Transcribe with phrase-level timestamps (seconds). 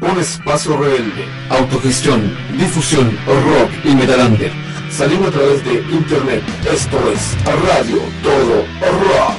[0.00, 4.52] Un espacio rebelde, autogestión, difusión, rock y metalander.
[4.90, 6.42] Salimos a través de internet.
[6.72, 9.37] Esto es Radio Todo Rock.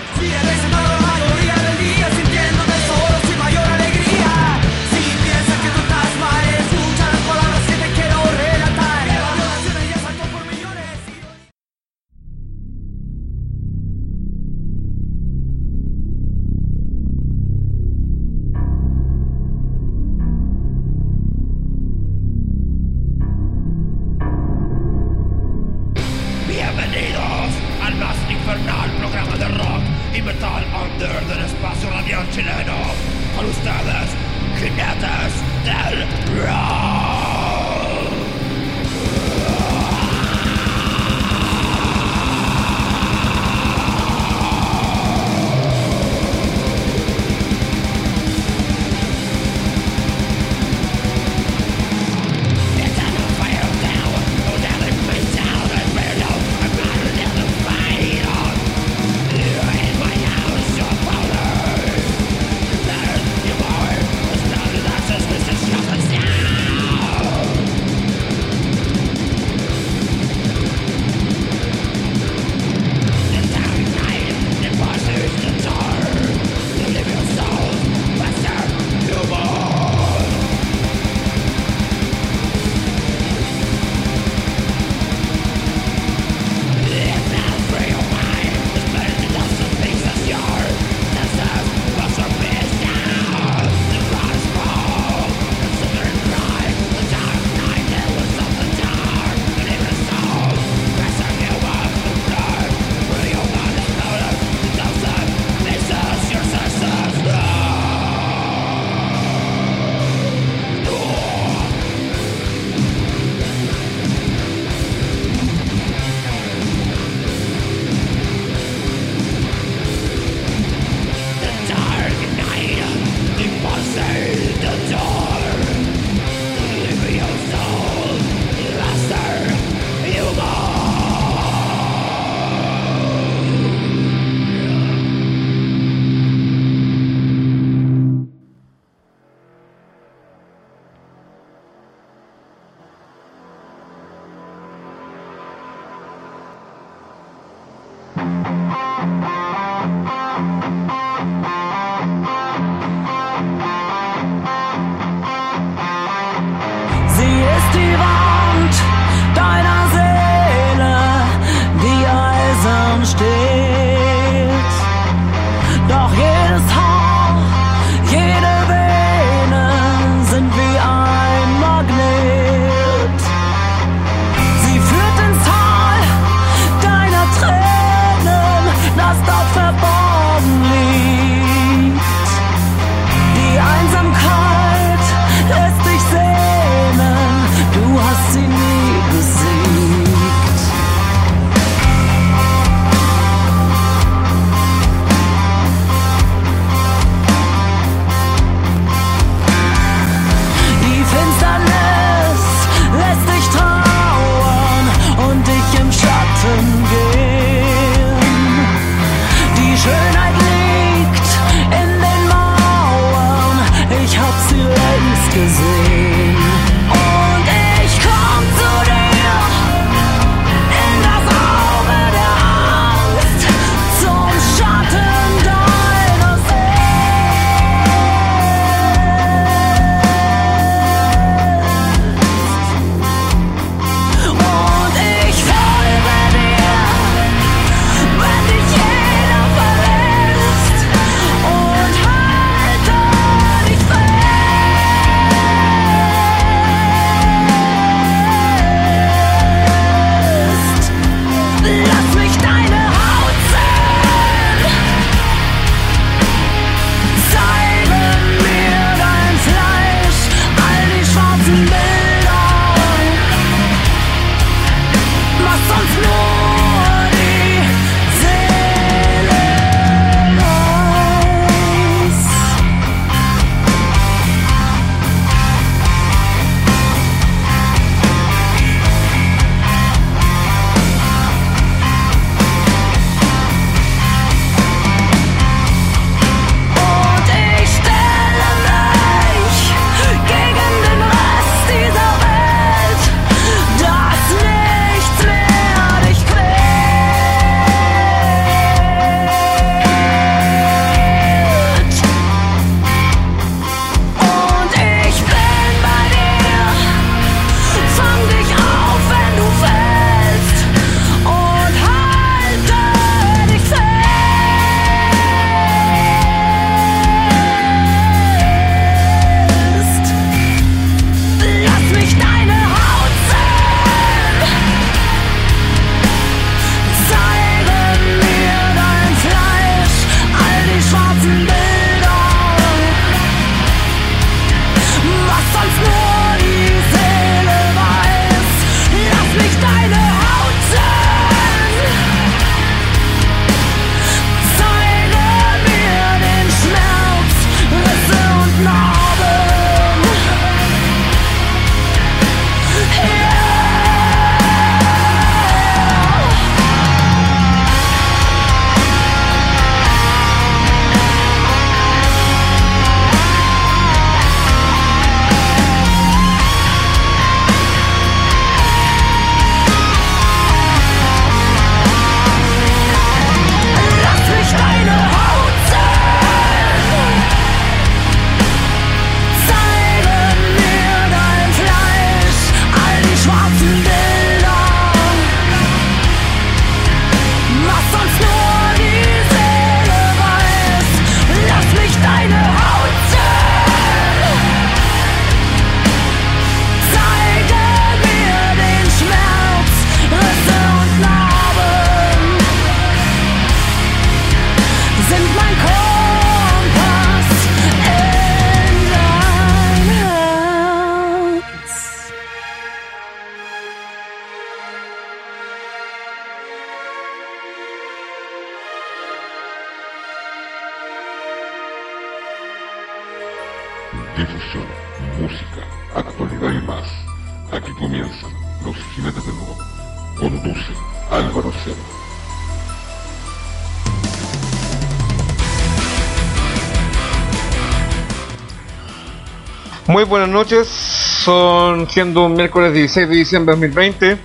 [440.10, 444.18] Buenas noches, son siendo un miércoles 16 de diciembre de 2020,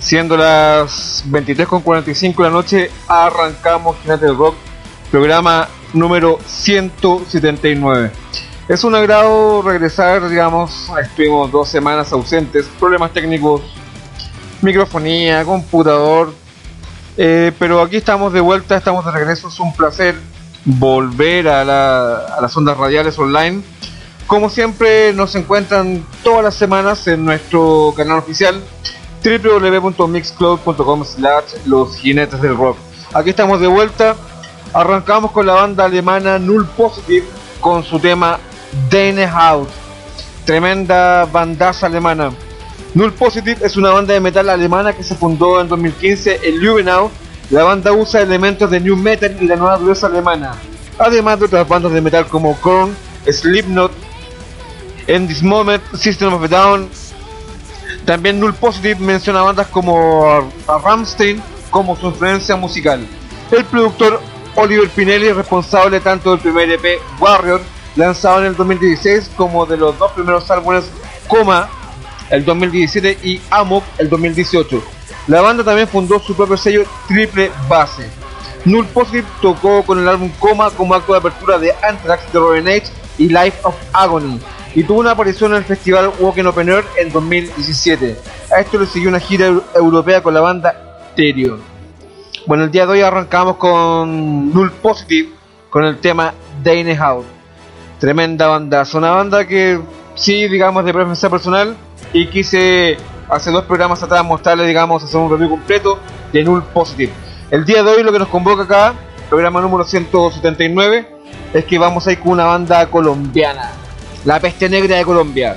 [0.00, 4.56] siendo las 23.45 de la noche, arrancamos Jinete del Rock,
[5.12, 8.10] programa número 179.
[8.68, 13.62] Es un agrado regresar, digamos, estuvimos dos semanas ausentes, problemas técnicos,
[14.60, 16.34] microfonía, computador,
[17.16, 20.16] eh, pero aquí estamos de vuelta, estamos de regreso, es un placer
[20.64, 23.62] volver a, a las ondas radiales online
[24.32, 28.62] como siempre nos encuentran todas las semanas en nuestro canal oficial
[29.22, 32.78] www.mixcloud.com slash los jinetes del rock.
[33.12, 34.16] Aquí estamos de vuelta.
[34.72, 37.26] Arrancamos con la banda alemana Null Positive
[37.60, 38.38] con su tema
[38.90, 39.68] Dane House.
[40.46, 42.32] Tremenda bandaza alemana.
[42.94, 47.10] Null Positive es una banda de metal alemana que se fundó en 2015 en Lübenau.
[47.50, 50.54] La banda usa elementos de new metal y la nueva dureza alemana,
[50.98, 52.96] además de otras bandas de metal como Korn,
[53.30, 53.92] Slipknot,
[55.06, 56.88] en This Moment, System of a Down.
[58.04, 63.06] También Null Positive menciona bandas como Ramstein como su influencia musical.
[63.50, 64.20] El productor
[64.56, 67.60] Oliver Pinelli es responsable tanto del primer EP Warrior,
[67.96, 70.84] lanzado en el 2016, como de los dos primeros álbumes
[71.28, 71.68] Coma,
[72.30, 74.82] el 2017, y Amok, el 2018.
[75.28, 78.10] La banda también fundó su propio sello Triple Base.
[78.64, 82.68] Null Positive tocó con el álbum Coma como acto de apertura de Anthrax, The Robin
[82.68, 82.84] Age
[83.18, 84.40] y Life of Agony
[84.74, 88.16] y tuvo una aparición en el festival Walking Open Air en 2017.
[88.50, 91.58] A esto le siguió una gira europea con la banda Stereo.
[92.46, 95.30] Bueno, el día de hoy arrancamos con Null Positive
[95.70, 97.26] con el tema Dane House.
[97.98, 99.78] Tremenda banda, es una banda que
[100.14, 101.76] sí, digamos, de preferencia personal
[102.12, 102.96] y quise
[103.28, 105.98] hace dos programas atrás mostrarle, digamos, hacer un review completo
[106.32, 107.12] de Null Positive.
[107.50, 108.94] El día de hoy lo que nos convoca acá,
[109.28, 111.08] programa número 179,
[111.54, 113.81] es que vamos a ir con una banda colombiana
[114.24, 115.56] la Peste Negra de Colombia.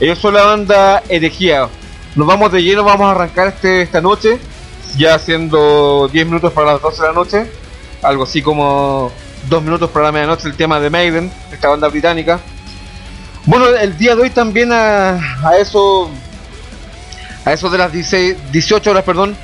[0.00, 1.68] Ellos son la banda Herejía.
[2.14, 4.38] Nos vamos de lleno, vamos a arrancar este, esta noche,
[4.96, 7.50] ya siendo 10 minutos para las 12 de la noche,
[8.02, 9.12] algo así como
[9.48, 12.40] 2 minutos para la medianoche, el tema de Maiden, esta banda británica.
[13.44, 15.18] Bueno, el día de hoy también a,
[15.60, 16.10] eso
[17.44, 19.36] a eso de las 16, 18 horas, perdón,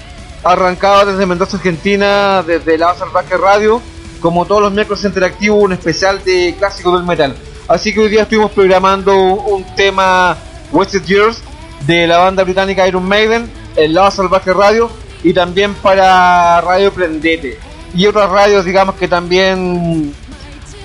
[0.43, 3.81] arrancaba desde Mendoza, Argentina, desde la Salvaje Radio,
[4.21, 7.37] como todos los miércoles interactivo, un especial de clásicos del metal.
[7.69, 10.37] Así que hoy día estuvimos programando un tema
[10.73, 11.43] Wasted Years
[11.87, 14.91] de la banda británica Iron Maiden, el lado salvaje radio
[15.23, 17.59] y también para Radio Prendete
[17.95, 20.15] y otras radios digamos que también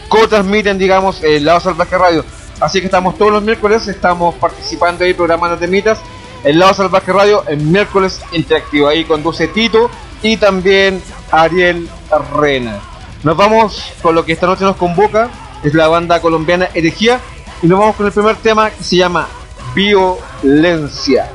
[0.09, 2.23] co-transmiten digamos el lado salvaje radio.
[2.59, 5.99] Así que estamos todos los miércoles, estamos participando ahí programando temitas.
[6.43, 8.87] El lado salvaje radio en miércoles interactivo.
[8.87, 9.89] Ahí conduce Tito
[10.21, 11.89] y también Ariel
[12.35, 12.79] Rena.
[13.23, 15.29] Nos vamos con lo que esta noche nos convoca
[15.63, 17.19] es la banda colombiana Herejía.
[17.61, 19.27] Y nos vamos con el primer tema que se llama
[19.73, 21.31] Violencia.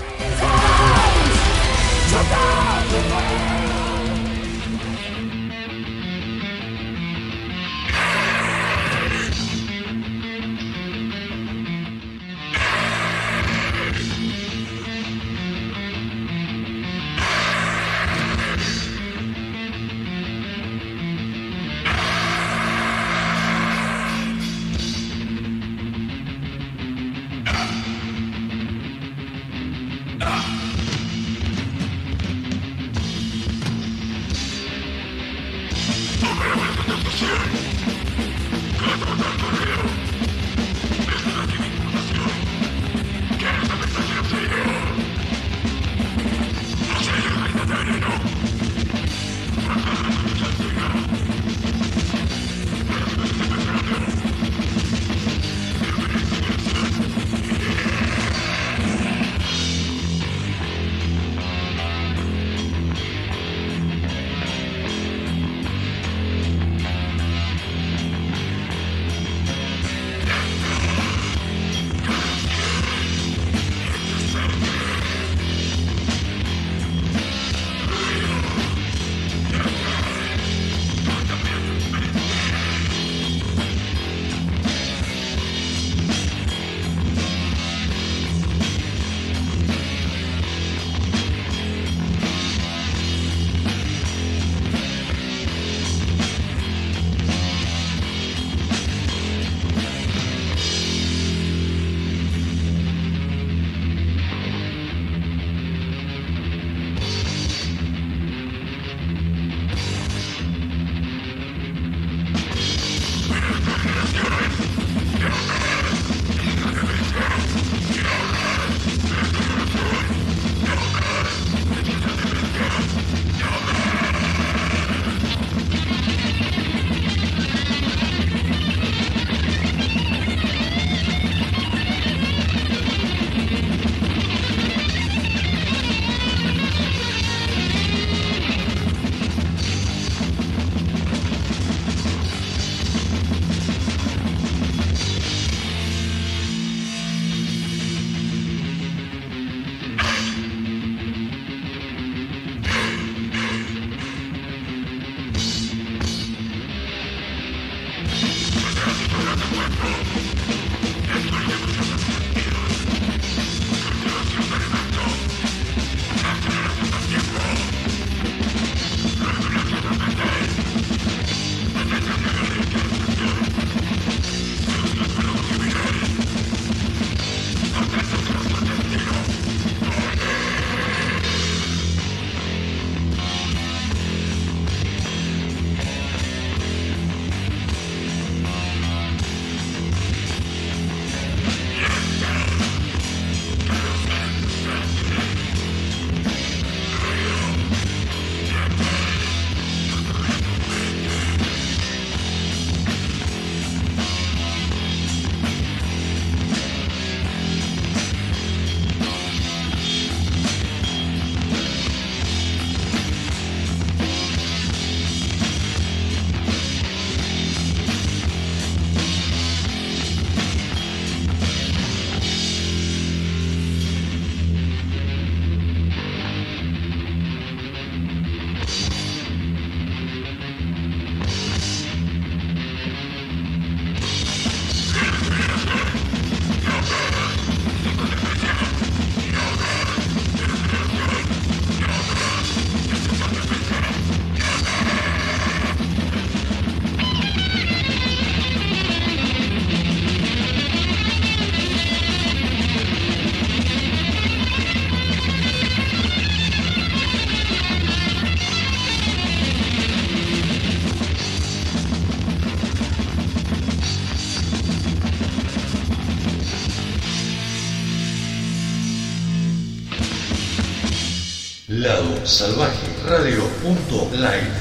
[272.24, 274.52] Salvaje Radio.live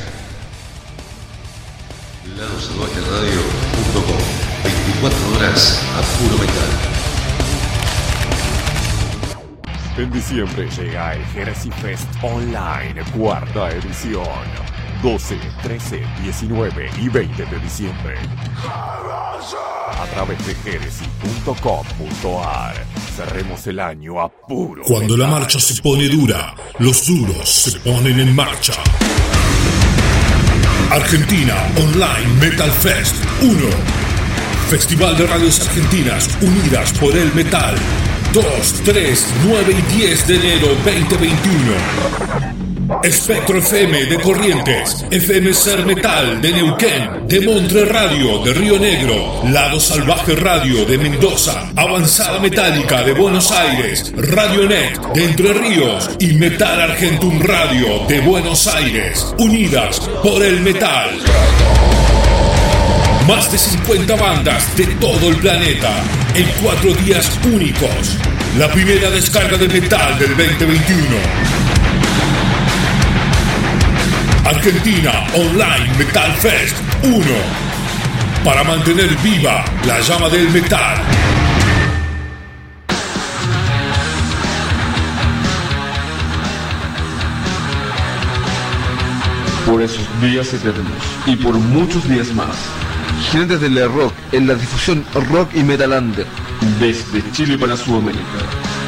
[2.36, 4.18] Lado Salvaje Radio.com
[4.64, 6.72] 24 horas a puro metal.
[9.98, 14.26] En diciembre llega el Heresy Fest Online, cuarta edición.
[15.04, 18.16] 12, 13, 19 y 20 de diciembre.
[18.68, 22.74] A través de heresy.com.ar
[23.16, 24.82] cerremos el año a puro.
[24.84, 28.74] Cuando la marcha se pone dura, los duros se ponen en marcha.
[30.90, 33.56] Argentina Online Metal Fest 1.
[34.68, 37.76] Festival de Radios Argentinas Unidas por el Metal.
[38.34, 38.46] 2,
[38.84, 42.51] 3, 9 y 10 de enero 2021.
[43.04, 49.42] Espectro FM de Corrientes, FM Ser Metal de Neuquén, de Montre Radio de Río Negro,
[49.50, 56.12] Lado Salvaje Radio de Mendoza, Avanzada Metálica de Buenos Aires, Radio Net de Entre Ríos
[56.20, 61.10] y Metal Argentum Radio de Buenos Aires, unidas por el metal.
[63.28, 65.92] Más de 50 bandas de todo el planeta
[66.36, 68.18] en cuatro días únicos.
[68.60, 71.61] La primera descarga de metal del 2021.
[74.52, 77.24] Argentina Online Metal Fest 1.
[78.44, 80.98] Para mantener viva la llama del metal.
[89.66, 90.84] Por esos días eternos
[91.26, 92.58] y por muchos días más.
[93.32, 96.28] Jinetes del Rock en la difusión Rock y Metalander
[96.78, 98.81] desde Chile para Sudamérica.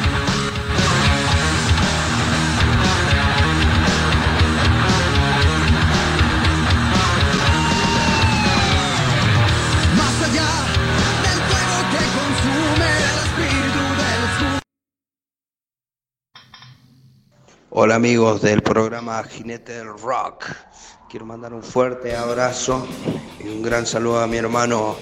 [17.76, 20.44] Hola amigos del programa Jinete del Rock.
[21.10, 22.86] Quiero mandar un fuerte abrazo
[23.44, 24.94] y un gran saludo a mi hermano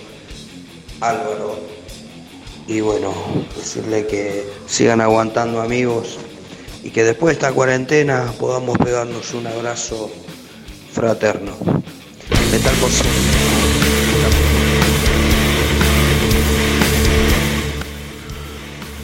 [0.98, 1.58] Álvaro.
[2.66, 3.12] Y bueno,
[3.54, 6.18] decirle que sigan aguantando amigos
[6.82, 10.11] y que después de esta cuarentena podamos pegarnos un abrazo
[10.94, 11.52] fraterno.
[12.50, 12.90] Metal por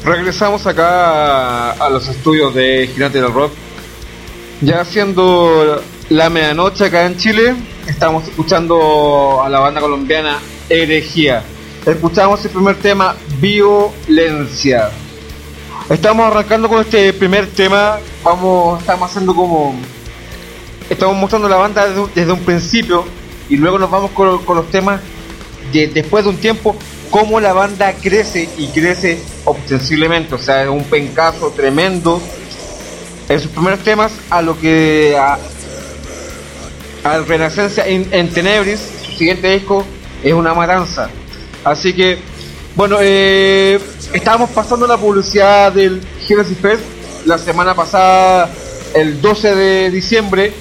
[0.04, 3.52] Regresamos acá a, los estudios de Gigante del Rock.
[4.60, 7.54] Ya siendo la medianoche acá en Chile,
[7.86, 11.42] estamos escuchando a la banda colombiana Herejía.
[11.84, 14.90] Escuchamos el primer tema, Violencia.
[15.90, 19.74] Estamos arrancando con este primer tema, vamos, estamos haciendo como...
[20.88, 23.04] Estamos mostrando la banda desde un, principio
[23.48, 25.00] y luego nos vamos con, los temas
[25.72, 26.76] de, después de un tiempo,
[27.10, 32.20] cómo la banda crece y crece ostensiblemente, o sea, es un pencazo tremendo.
[33.28, 35.38] En sus primeros temas a lo que a,
[37.04, 39.84] al Renacencia en, en Tenebris, su siguiente disco
[40.22, 41.10] es una matanza.
[41.64, 42.18] Así que,
[42.74, 43.78] bueno, eh,
[44.12, 46.82] estábamos pasando la publicidad del Genesis Fest.
[47.26, 48.48] La semana pasada,
[48.94, 50.52] el 12 de diciembre,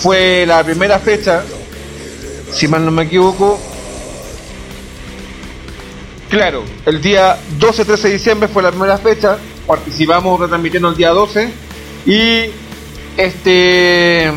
[0.00, 1.42] fue la primera fecha,
[2.52, 3.58] si mal no me equivoco,
[6.30, 11.50] Claro, el día 12-13 de diciembre fue la primera fecha, participamos retransmitiendo el día 12
[12.06, 12.42] y
[13.16, 14.32] este,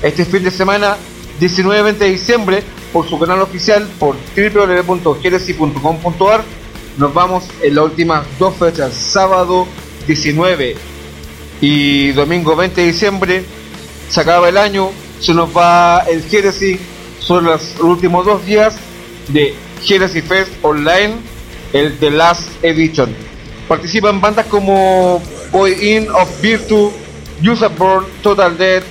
[0.00, 0.96] este fin de semana,
[1.40, 6.44] 19-20 de diciembre, por su canal oficial, por www.genesis.com.ar,
[6.98, 9.66] nos vamos en las últimas dos fechas, sábado
[10.06, 10.76] 19
[11.60, 13.44] y domingo 20 de diciembre,
[14.08, 16.78] se acaba el año, se nos va el Genesis,
[17.18, 18.76] son los últimos dos días
[19.26, 21.14] de Genesis Fest Online,
[21.72, 23.14] el The Last Edition.
[23.68, 26.90] Participan bandas como Boy In of Virtue,
[27.42, 28.84] Usaborn, Total Death,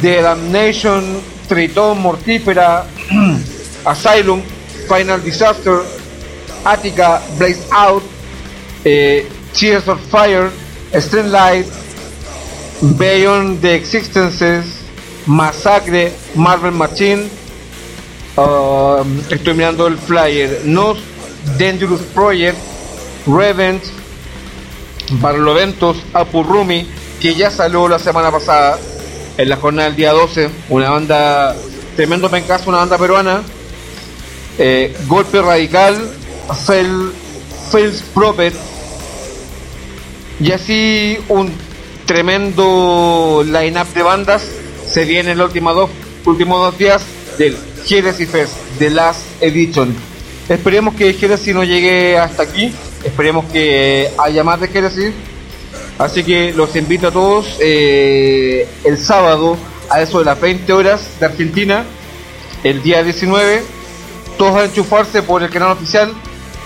[0.00, 2.86] The Damnation, Triton, Mortífera,
[3.84, 4.42] Asylum,
[4.88, 5.82] Final Disaster,
[6.64, 8.02] Attica, Blaze Out,
[8.84, 10.50] eh, Cheers of Fire,
[10.98, 11.66] Strength Light,
[12.98, 14.82] Beyond the Existences,
[15.26, 17.30] Massacre, Marvel Machine,
[18.36, 20.60] Um, estoy mirando el flyer.
[20.64, 20.98] Nos
[21.58, 22.58] Dangerous Project,
[23.26, 23.82] Revent,
[25.12, 26.86] Barloventos, Apurrumi,
[27.20, 28.78] que ya salió la semana pasada
[29.38, 30.50] en la jornada del día 12.
[30.68, 31.56] Una banda,
[31.96, 33.42] tremendo pencazo, una banda peruana.
[34.58, 35.96] Eh, Golpe Radical,
[36.66, 37.12] Fail,
[37.70, 38.54] Fails Prophet.
[40.40, 41.50] Y así un
[42.04, 44.46] tremendo line-up de bandas.
[44.86, 45.90] Se viene en los últimos dos,
[46.26, 47.02] últimos dos días
[47.38, 49.94] del Genesis Fest, The Last Edition.
[50.48, 52.74] Esperemos que Genesis no llegue hasta aquí.
[53.04, 55.14] Esperemos que haya más de Genesis.
[55.98, 59.56] Así que los invito a todos eh, el sábado
[59.88, 61.84] a eso de las 20 horas de Argentina,
[62.64, 63.62] el día 19,
[64.36, 66.12] todos a enchufarse por el canal oficial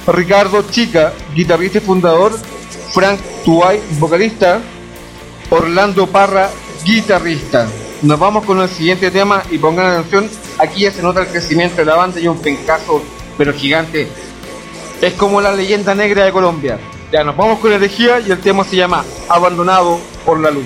[0.08, 2.34] Ricardo Chica, guitarrista y fundador,
[2.92, 4.62] Frank Tuay, vocalista,
[5.52, 6.50] Orlando Parra,
[6.84, 7.68] guitarrista.
[8.02, 10.28] Nos vamos con el siguiente tema y pongan atención,
[10.58, 13.04] aquí ya se nota el crecimiento de la banda y un pencazo,
[13.38, 14.08] pero gigante.
[15.02, 16.80] Es como la leyenda negra de Colombia.
[17.12, 20.66] Ya nos vamos con energía y el tema se llama Abandonado por la luz.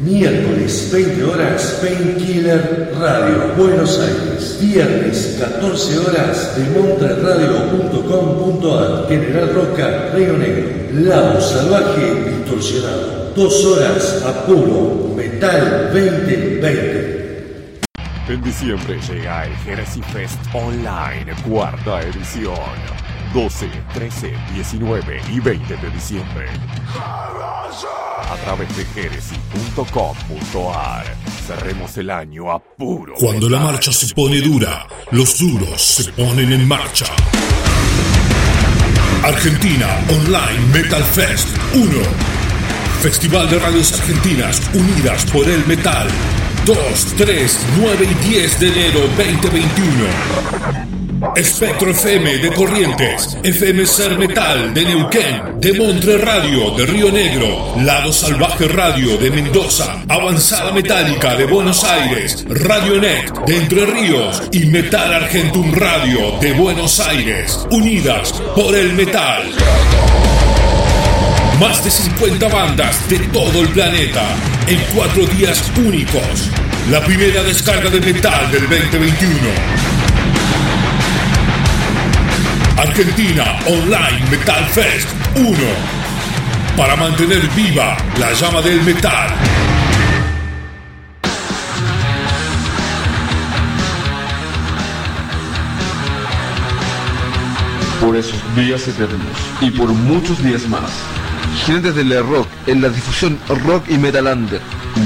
[0.00, 4.56] Miércoles 20 horas Painkiller Radio Buenos Aires.
[4.60, 10.68] Viernes 14 horas de montreradio.com.ar General Roca Río Negro.
[10.92, 13.32] Lado Salvaje Distorsionado.
[13.34, 17.80] Dos horas a puro Metal 2020.
[18.28, 22.54] En diciembre llega el Heresy Fest Online, cuarta edición.
[23.34, 26.46] 12, 13, 19 y 20 de diciembre.
[28.30, 31.06] A través de heresy.com.ar
[31.46, 33.14] cerremos el año a puro.
[33.14, 37.06] Cuando la marcha se pone dura, los duros se ponen en marcha.
[39.24, 41.86] Argentina Online Metal Fest 1.
[43.00, 46.06] Festival de radios argentinas unidas por el metal.
[46.66, 46.76] 2,
[47.16, 50.97] 3, 9 y 10 de enero 2021.
[51.34, 57.74] Espectro FM de Corrientes, FM Ser Metal de Neuquén, de Montre Radio de Río Negro,
[57.82, 64.42] Lado Salvaje Radio de Mendoza, Avanzada Metálica de Buenos Aires, Radio Net de Entre Ríos
[64.52, 69.42] y Metal Argentum Radio de Buenos Aires, unidas por el metal.
[71.58, 74.22] Más de 50 bandas de todo el planeta
[74.68, 76.50] en cuatro días únicos.
[76.90, 79.87] La primera descarga de metal del 2021.
[82.78, 85.52] Argentina Online Metal Fest 1.
[86.76, 89.30] Para mantener viva la llama del metal.
[98.00, 99.18] Por esos días eternos
[99.60, 100.92] y por muchos días más.
[101.66, 104.60] Jinetes del Rock en la difusión Rock y Metalander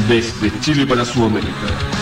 [0.08, 2.01] desde Chile para Sudamérica.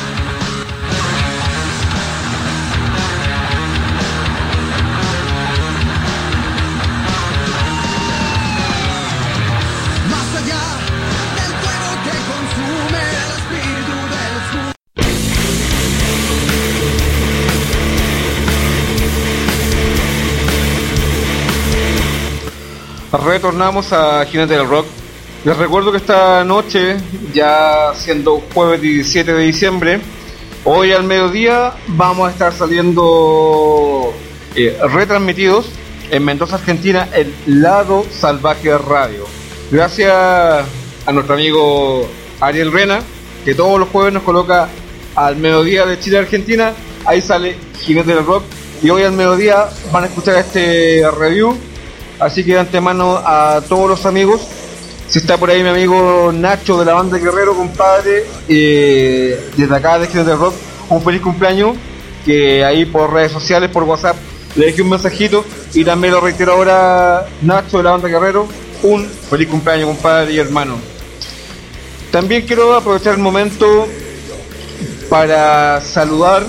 [23.13, 24.87] Retornamos a Jinete del Rock.
[25.45, 26.97] Les recuerdo que esta noche,
[27.35, 30.01] ya siendo jueves 17 de diciembre,
[30.65, 34.13] hoy al mediodía vamos a estar saliendo
[34.55, 35.71] eh, retransmitidos
[36.13, 39.25] en Mendoza, Argentina, el Lado Salvaje Radio.
[39.73, 42.09] Gracias a nuestro amigo
[42.41, 43.01] Ariel Rena,
[43.45, 44.69] que todos los jueves nos coloca
[45.17, 46.75] al mediodía de Chile, Argentina.
[47.05, 48.45] Ahí sale Jinete del Rock.
[48.85, 51.59] Y hoy al mediodía van a escuchar este review
[52.21, 54.43] Así que de antemano a todos los amigos,
[55.09, 59.99] si está por ahí mi amigo Nacho de la banda Guerrero, compadre, eh, desde acá
[59.99, 60.55] de del Rock,
[60.91, 61.77] un feliz cumpleaños,
[62.25, 64.17] que ahí por redes sociales, por WhatsApp,
[64.55, 68.47] le dejé un mensajito y también lo reitero ahora Nacho de la banda Guerrero,
[68.83, 70.77] un feliz cumpleaños compadre y hermano.
[72.11, 73.87] También quiero aprovechar el momento
[75.09, 76.45] para saludar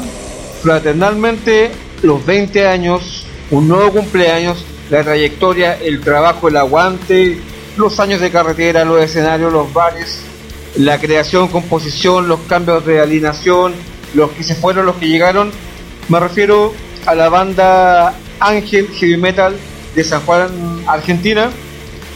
[0.62, 7.40] fraternalmente los 20 años, un nuevo cumpleaños la trayectoria, el trabajo, el aguante,
[7.78, 10.20] los años de carretera, los escenarios, los bares,
[10.76, 13.74] la creación, composición, los cambios de alineación,
[14.14, 15.50] los que se fueron, los que llegaron.
[16.10, 16.74] Me refiero
[17.06, 19.56] a la banda Ángel Heavy Metal
[19.96, 21.50] de San Juan, Argentina.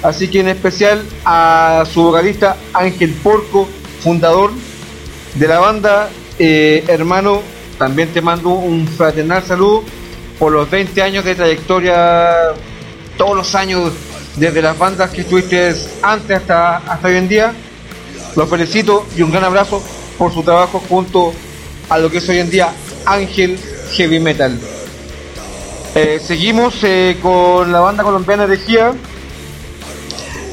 [0.03, 3.69] Así que en especial a su vocalista Ángel Porco,
[4.01, 4.51] fundador
[5.35, 6.09] de la banda.
[6.39, 7.41] Eh, hermano,
[7.77, 9.85] también te mando un fraternal saludo
[10.39, 12.54] por los 20 años de trayectoria,
[13.17, 13.91] todos los años,
[14.36, 17.54] desde las bandas que estuviste antes hasta, hasta hoy en día.
[18.36, 19.82] Los felicito y un gran abrazo
[20.17, 21.34] por su trabajo junto
[21.89, 22.69] a lo que es hoy en día
[23.06, 23.58] Ángel
[23.93, 24.60] Heavy Metal.
[25.93, 28.93] Eh, seguimos eh, con la banda colombiana Herejía,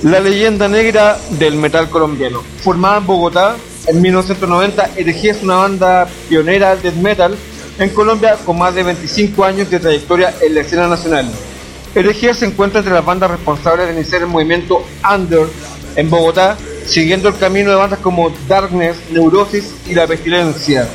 [0.04, 2.42] la leyenda negra del metal colombiano.
[2.62, 3.56] Formada en Bogotá
[3.88, 7.36] en 1990, Herejía es una banda pionera del metal
[7.78, 11.30] en Colombia con más de 25 años de trayectoria en la escena nacional.
[11.94, 15.46] Herejía se encuentra entre las bandas responsables de iniciar el movimiento Under
[15.96, 16.56] en Bogotá,
[16.86, 20.88] siguiendo el camino de bandas como Darkness, Neurosis y La Pestilencia.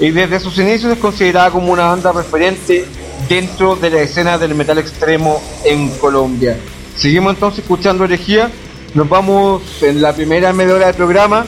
[0.00, 2.84] Y desde sus inicios es considerada como una banda referente
[3.28, 6.56] dentro de la escena del metal extremo en Colombia.
[6.96, 8.50] Seguimos entonces escuchando herejía.
[8.94, 11.44] Nos vamos en la primera media hora del programa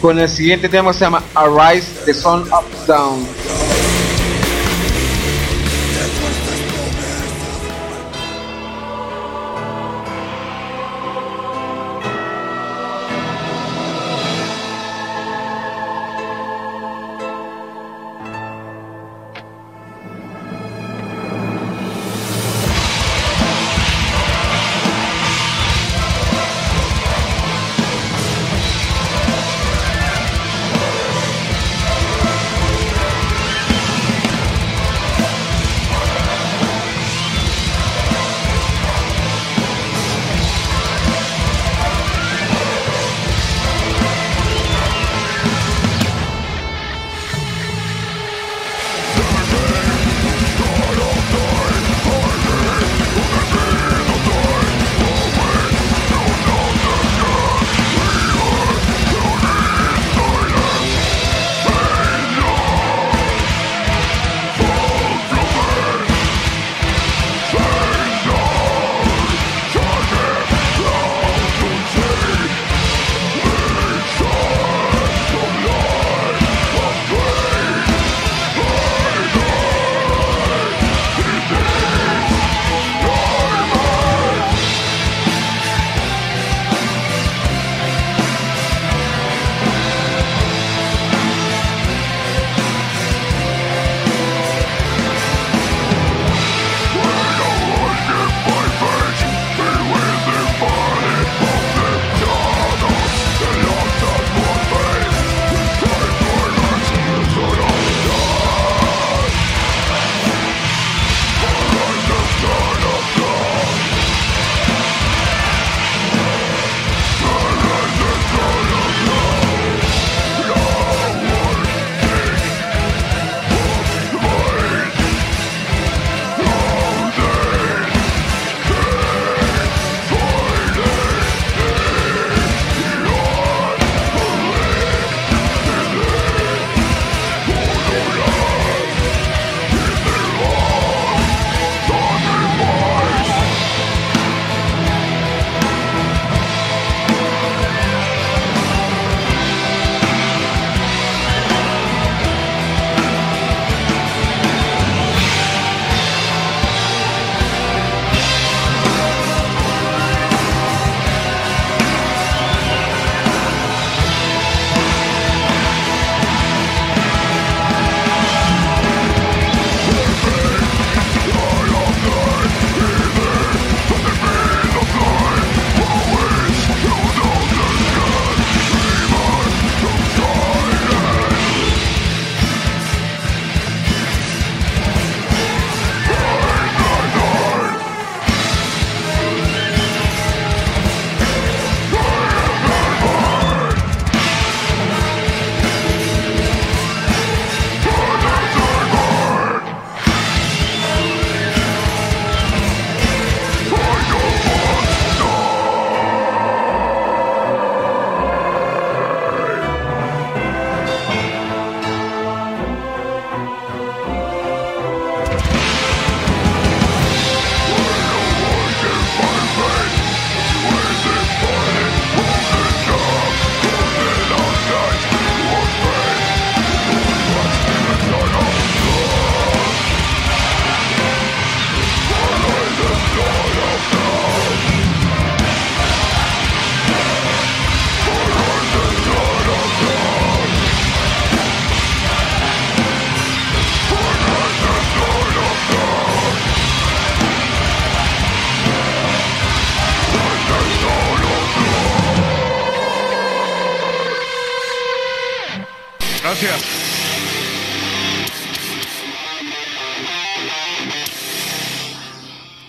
[0.00, 3.26] con el siguiente tema se llama Arise the Sun Up Down.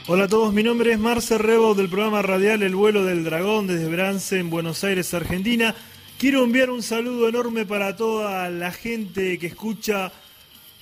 [0.07, 3.67] Hola a todos, mi nombre es Marce Rebo del programa radial El vuelo del dragón
[3.67, 5.75] desde Brance en Buenos Aires, Argentina.
[6.17, 10.11] Quiero enviar un saludo enorme para toda la gente que escucha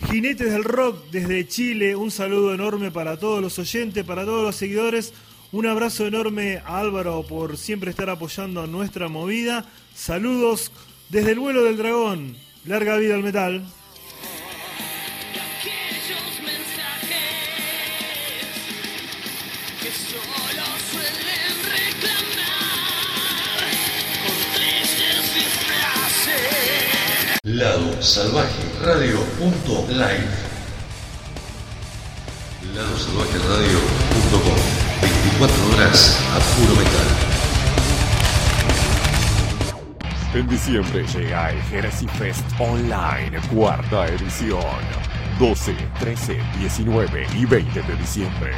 [0.10, 1.94] Jinetes del Rock desde Chile.
[1.94, 5.14] Un saludo enorme para todos los oyentes, para todos los seguidores.
[5.52, 9.66] Un abrazo enorme a Álvaro por siempre estar apoyando nuestra movida.
[9.94, 10.72] Saludos
[11.10, 12.47] desde el vuelo del dragón.
[12.68, 13.64] Larga vida al metal.
[27.44, 28.52] Lado Salvaje
[28.84, 30.28] Radio punto live.
[32.76, 33.80] Lado Salvaje Radio
[34.12, 34.88] punto com.
[35.40, 37.27] 24 horas a puro metal.
[40.34, 44.60] En diciembre llega el Heresy Fest Online, cuarta edición.
[45.40, 48.52] 12, 13, 19 y 20 de diciembre.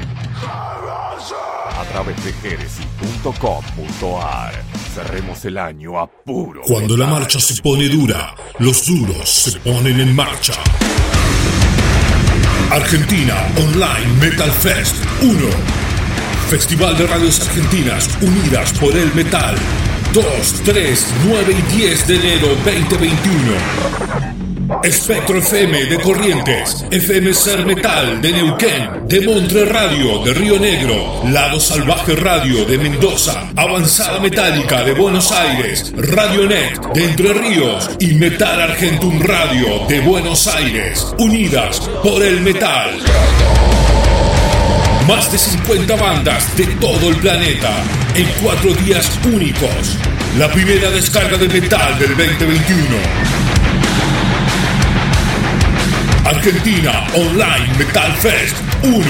[0.47, 4.53] A través de heresy.com.ar
[4.93, 6.61] cerremos el año a puro.
[6.63, 10.53] Cuando la marcha se pone dura, los duros se ponen en marcha.
[12.71, 15.37] Argentina Online Metal Fest 1.
[16.49, 19.55] Festival de radios argentinas unidas por el metal.
[20.13, 20.25] 2,
[20.65, 24.79] 3, 9 y 10 de enero 2021.
[24.83, 31.21] Espectro FM de Corrientes, FM Ser Metal de Neuquén, de Montre Radio de Río Negro,
[31.25, 37.91] Lado Salvaje Radio de Mendoza, Avanzada Metálica de Buenos Aires, Radio Net de Entre Ríos
[37.99, 42.99] y Metal Argentum Radio de Buenos Aires, unidas por el metal.
[45.09, 47.71] Más de 50 bandas de todo el planeta
[48.13, 49.97] en cuatro días únicos.
[50.37, 52.79] La primera descarga de metal del 2021.
[56.25, 59.03] Argentina Online Metal Fest 1.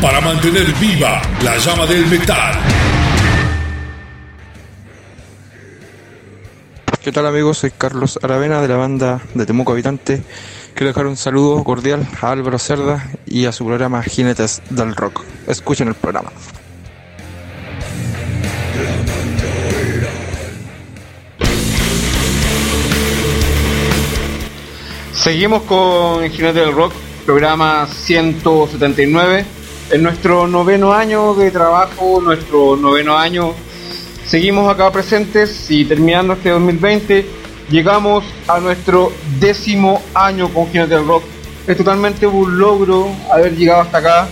[0.00, 2.54] Para mantener viva la llama del metal.
[7.02, 7.58] ¿Qué tal amigos?
[7.58, 10.22] Soy Carlos Aravena de la banda de Temuco Habitante.
[10.76, 15.24] Quiero dejar un saludo cordial a Álvaro Cerda y a su programa Jinetes del Rock.
[15.46, 16.30] Escuchen el programa.
[25.14, 26.92] Seguimos con Jinete del Rock,
[27.24, 29.46] programa 179.
[29.92, 33.54] En nuestro noveno año de trabajo, nuestro noveno año,
[34.26, 41.06] seguimos acá presentes y terminando este 2020, llegamos a nuestro décimo año con Jinete del
[41.06, 41.24] Rock.
[41.66, 44.28] Es totalmente un logro haber llegado hasta acá.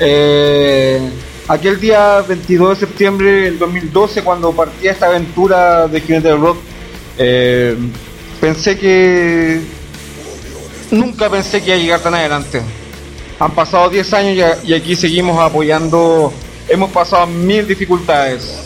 [0.00, 1.00] Eh,
[1.48, 6.58] aquel día 22 de septiembre del 2012, cuando partía esta aventura de Jinete del Rock,
[7.18, 7.76] eh,
[8.40, 9.60] pensé que
[10.90, 12.60] nunca pensé que iba a llegar tan adelante.
[13.38, 16.32] Han pasado 10 años y y aquí seguimos apoyando.
[16.68, 18.62] Hemos pasado mil dificultades.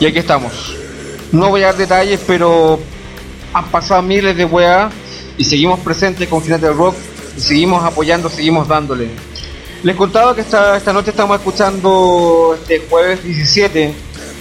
[0.00, 0.80] Y aquí estamos.
[1.32, 2.80] No voy a dar detalles, pero
[3.52, 4.92] han pasado miles de weas
[5.38, 6.96] y seguimos presentes con Jinete del Rock.
[7.36, 9.08] Y seguimos apoyando, seguimos dándole.
[9.82, 13.94] Les contaba que esta, esta noche estamos escuchando este jueves 17,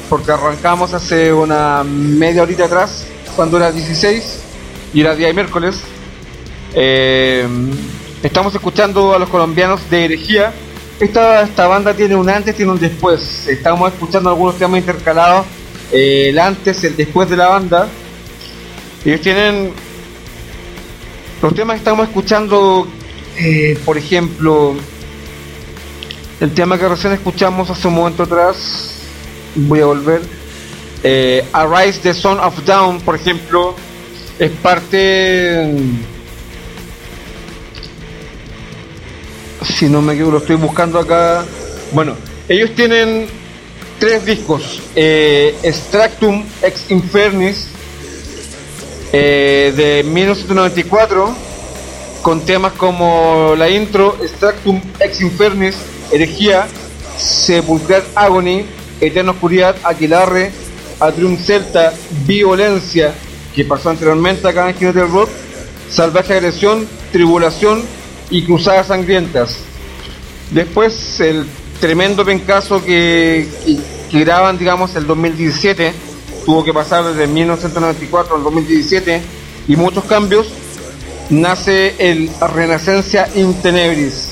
[0.10, 4.40] porque arrancamos hace una media horita atrás, cuando era 16,
[4.94, 5.80] y era día de miércoles.
[6.74, 7.48] Eh,
[8.24, 10.52] estamos escuchando a los colombianos de herejía.
[11.00, 13.48] Esta, esta banda tiene un antes, tiene un después.
[13.48, 15.46] Estamos escuchando algunos temas intercalados.
[15.92, 17.88] El antes, el después de la banda.
[19.06, 19.74] Ellos tienen.
[21.42, 22.88] Los temas que estamos escuchando,
[23.38, 24.76] eh, por ejemplo,
[26.42, 28.96] el tema que recién escuchamos hace un momento atrás.
[29.56, 30.22] Voy a volver.
[31.02, 33.74] Eh, Arise the Son of Down, por ejemplo,
[34.38, 35.76] es parte.
[39.78, 41.46] Si no me equivoco, lo estoy buscando acá.
[41.94, 42.16] Bueno,
[42.50, 43.39] ellos tienen
[44.00, 47.68] tres discos: eh, Extractum Ex Infernis
[49.12, 51.36] eh, de 1994,
[52.22, 55.76] con temas como la intro Extractum Ex Infernis,
[56.12, 56.68] Herejía,
[57.18, 58.66] Sepulcral Agony,
[59.02, 60.52] Eterna Oscuridad, Aquilarre,
[61.00, 61.94] Atrium Celta,
[62.26, 63.14] Violencia,
[63.54, 65.30] que pasó anteriormente acá en Jinete del Rock,
[65.90, 67.84] Salvaje Agresión, Tribulación
[68.30, 69.58] y Cruzadas Sangrientas.
[70.52, 71.46] Después el
[71.80, 73.78] tremendo pencazo que, que,
[74.10, 75.94] que graban, digamos, el 2017,
[76.46, 79.22] tuvo que pasar desde 1994 al 2017
[79.68, 80.48] y muchos cambios,
[81.30, 84.30] nace el Renacencia in Tenebris.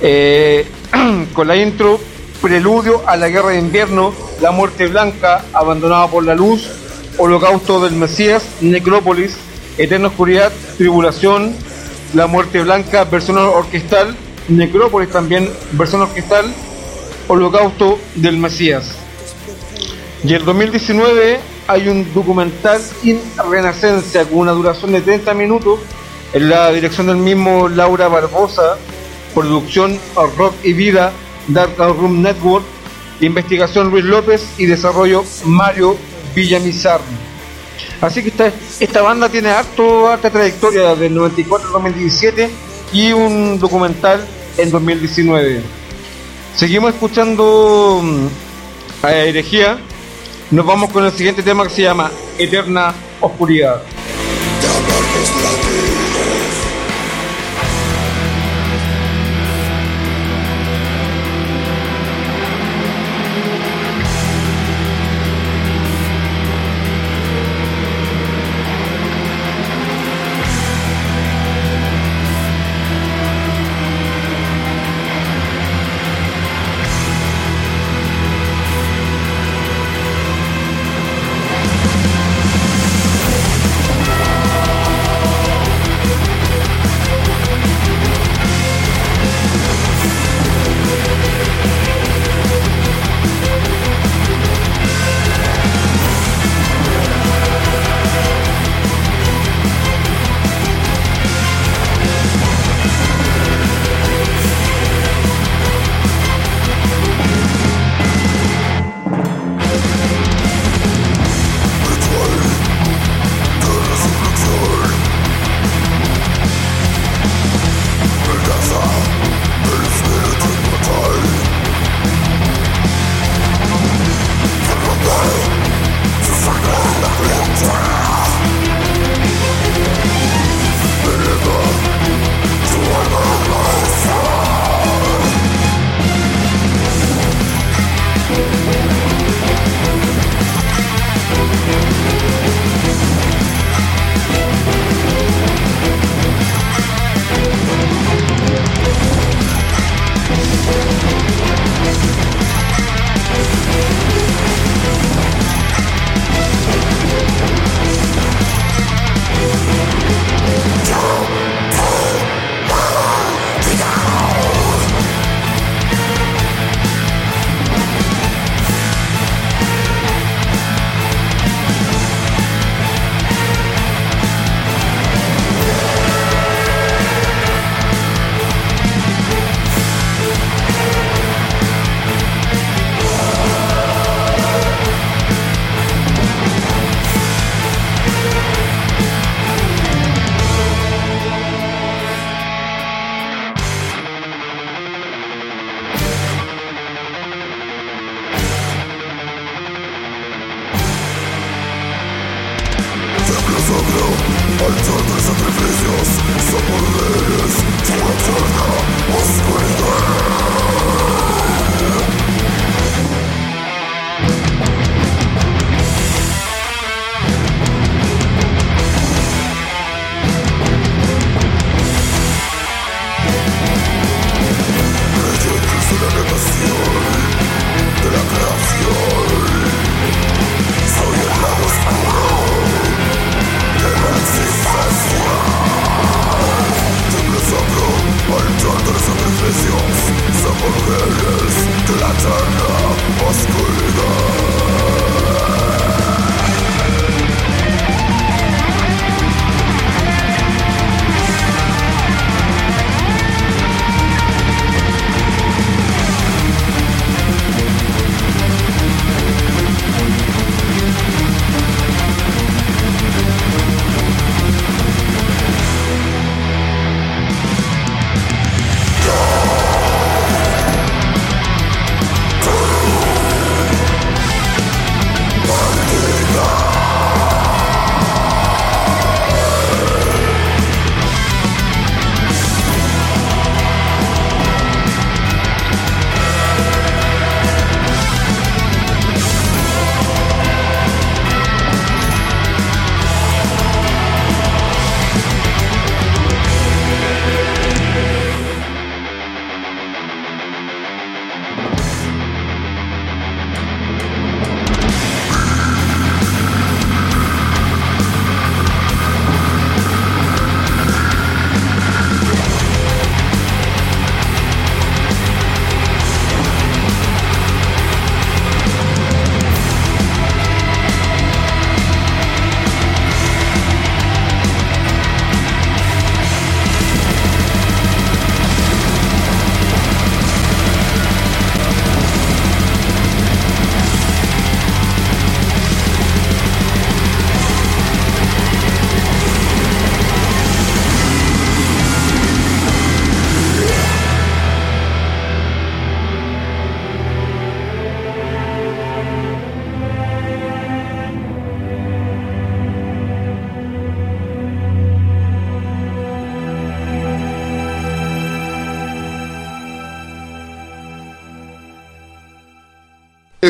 [0.00, 0.66] Eh,
[1.34, 2.00] con la intro
[2.40, 6.70] Preludio a la Guerra de Invierno, La Muerte Blanca, Abandonado por la Luz,
[7.18, 9.36] Holocausto del Mesías, Necrópolis,
[9.76, 11.54] Eterna Oscuridad, Tribulación,
[12.14, 14.16] La Muerte Blanca, versión orquestal,
[14.50, 16.52] Necrópolis también, versión orquestal,
[17.28, 18.96] Holocausto del Mesías.
[20.24, 21.38] Y el 2019
[21.68, 25.78] hay un documental in Renacencia con una duración de 30 minutos
[26.32, 28.76] en la dirección del mismo Laura Barbosa,
[29.34, 29.98] producción
[30.36, 31.12] Rock y Vida,
[31.46, 32.64] Dark Room Network,
[33.20, 35.96] investigación Luis López y desarrollo Mario
[36.34, 37.00] Villamizar.
[38.00, 42.50] Así que esta, esta banda tiene harto, harta trayectoria del 94 al 2017
[42.92, 44.26] y un documental
[44.56, 45.62] en 2019.
[46.56, 49.78] Seguimos escuchando mm, a Herejía.
[50.50, 53.82] Nos vamos con el siguiente tema que se llama Eterna Oscuridad.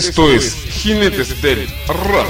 [0.01, 2.26] Esto es Jinetes del Rock.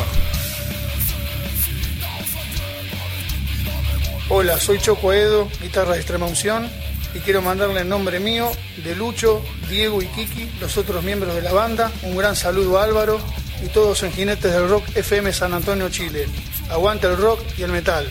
[4.29, 6.69] Hola, soy Choco Edo, guitarra de extrema unción,
[7.15, 8.51] y quiero mandarle en nombre mío,
[8.83, 12.83] de Lucho, Diego y Kiki, los otros miembros de la banda, un gran saludo a
[12.83, 13.21] Álvaro
[13.65, 16.27] y todos en Jinetes del Rock FM San Antonio, Chile.
[16.71, 18.11] Aguante el rock y el metal.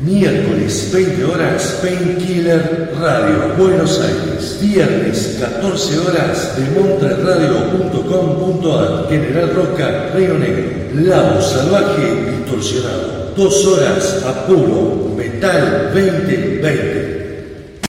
[0.00, 4.58] Miércoles, 20 horas, Painkiller Radio, Buenos Aires.
[4.60, 10.76] Viernes, 14 horas, demontreradio.com.ar, General Roca, Río Negro.
[10.94, 13.32] Lado Salvaje Distorsionado.
[13.36, 17.16] Dos horas a puro Metal 2020.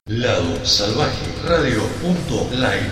[0.08, 2.90] Lado Salvaje Radio.live.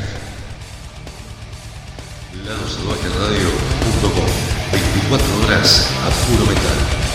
[2.46, 4.28] Lado Salvaje Radio.com
[4.72, 7.05] 24 horas a puro metal.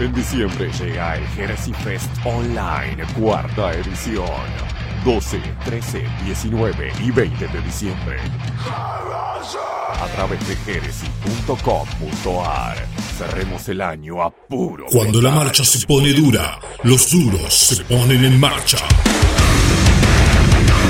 [0.00, 4.24] En diciembre llega el Heresy Fest Online, cuarta edición.
[5.04, 8.16] 12, 13, 19 y 20 de diciembre.
[8.64, 12.78] A través de heresy.com.ar.
[13.18, 14.86] Cerremos el año a puro.
[14.90, 18.78] Cuando la marcha se pone dura, los duros se ponen en marcha.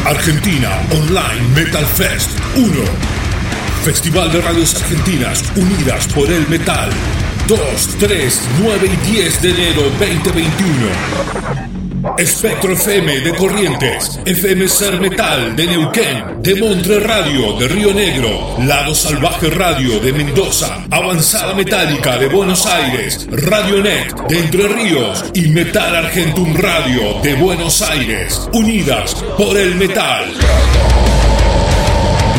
[0.06, 2.68] Argentina Online Metal Fest 1.
[3.82, 6.90] Festival de radios argentinas unidas por el metal.
[7.50, 7.58] 2,
[7.98, 12.14] 3, 9 y 10 de enero 2021.
[12.16, 18.54] Espectro FM de Corrientes, FM Ser Metal de Neuquén, de Montre Radio de Río Negro,
[18.60, 25.48] Lado Salvaje Radio de Mendoza, Avanzada Metálica de Buenos Aires, Radionet de Entre Ríos y
[25.48, 30.32] Metal Argentum Radio de Buenos Aires, unidas por el metal.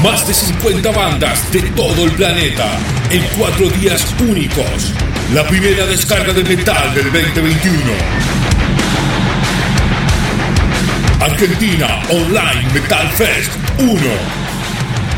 [0.03, 2.65] Más de 50 bandas de todo el planeta
[3.11, 4.93] en cuatro días únicos.
[5.31, 7.77] La primera descarga de metal del 2021.
[11.19, 13.99] Argentina Online Metal Fest 1.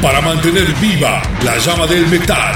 [0.02, 2.56] Para mantener viva la llama del metal.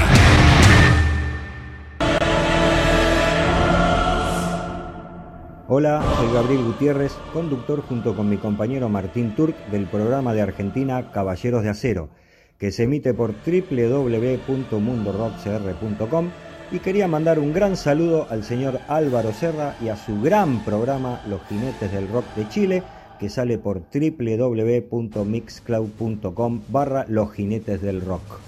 [5.70, 11.12] Hola, soy Gabriel Gutiérrez, conductor junto con mi compañero Martín Turk del programa de Argentina
[11.12, 12.08] Caballeros de Acero,
[12.56, 16.30] que se emite por www.mundorockcr.com
[16.72, 21.20] y quería mandar un gran saludo al señor Álvaro Serra y a su gran programa
[21.28, 22.82] Los Jinetes del Rock de Chile,
[23.20, 28.40] que sale por www.mixcloud.com barra Los Jinetes del Rock.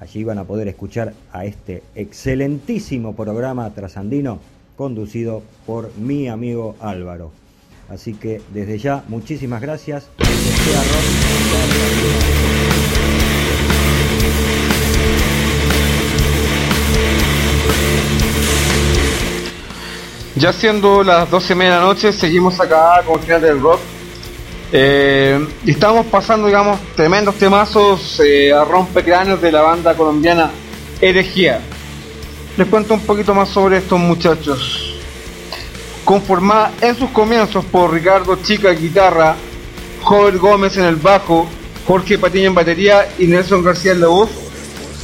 [0.00, 4.40] Allí van a poder escuchar a este excelentísimo programa trasandino
[4.82, 7.30] conducido por mi amigo Álvaro.
[7.88, 10.08] Así que desde ya, muchísimas gracias.
[20.34, 23.60] Ya siendo las 12 y media de la noche, seguimos acá con el final del
[23.60, 23.78] rock.
[24.72, 30.50] Eh, estamos pasando, digamos, tremendos temazos eh, a rompecráneos de la banda colombiana
[31.00, 31.60] Herejía.
[32.56, 34.94] Les cuento un poquito más sobre estos muchachos.
[36.04, 39.36] Conformada en sus comienzos por Ricardo Chica guitarra,
[40.02, 41.48] Joel Gómez en el bajo,
[41.86, 44.28] Jorge Patiño en batería y Nelson García en la voz,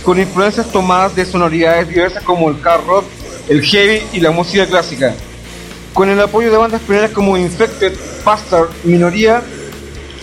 [0.03, 3.05] con influencias tomadas de sonoridades diversas como el hard
[3.49, 5.15] el heavy y la música clásica.
[5.95, 7.95] Con el apoyo de bandas pioneras como Infected,
[8.25, 9.43] Pastor, Minoría,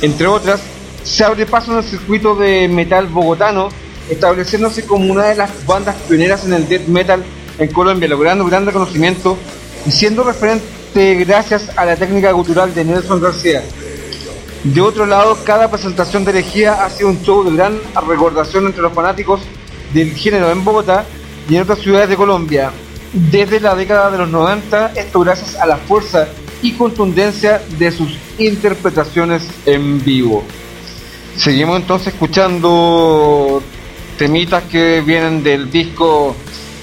[0.04, 0.62] entre otras,
[1.02, 3.70] se abre paso en el circuito de metal bogotano
[4.10, 7.24] estableciéndose como una de las bandas pioneras en el death metal
[7.58, 9.38] en Colombia, logrando gran reconocimiento
[9.86, 13.64] y siendo referente gracias a la técnica cultural de Nelson García.
[14.64, 18.82] De otro lado, cada presentación de herejía ha sido un show de gran recordación entre
[18.82, 19.42] los fanáticos
[19.94, 21.06] del género en Bogotá
[21.48, 22.72] y en otras ciudades de Colombia.
[23.14, 26.28] Desde la década de los 90, esto gracias a la fuerza
[26.62, 30.44] y contundencia de sus interpretaciones en vivo.
[31.38, 33.62] Seguimos entonces escuchando
[34.18, 36.36] temitas que vienen del disco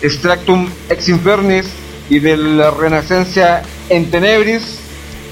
[0.02, 1.66] Extractum Ex Infernis
[2.08, 4.78] y de la Renacencia en Tenebris.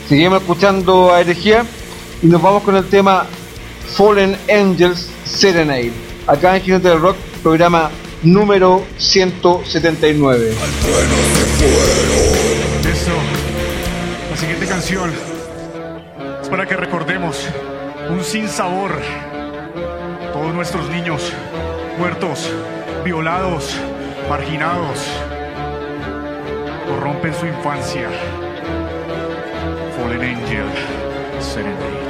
[0.09, 1.64] Seguimos escuchando a Herejía
[2.22, 3.26] y nos vamos con el tema
[3.96, 5.92] Fallen Angels Serenade.
[6.26, 7.90] Acá en Jinete del Rock, programa
[8.22, 10.53] número 179.
[12.92, 13.12] Eso.
[14.30, 15.12] La siguiente canción
[16.42, 17.36] es para que recordemos
[18.09, 18.92] un sinsabor.
[20.32, 21.32] Todos nuestros niños
[22.01, 22.51] muertos,
[23.05, 23.76] violados,
[24.26, 25.07] marginados,
[26.88, 28.09] corrompen su infancia.
[29.98, 30.64] Fallen Angel,
[31.40, 32.10] Serenade.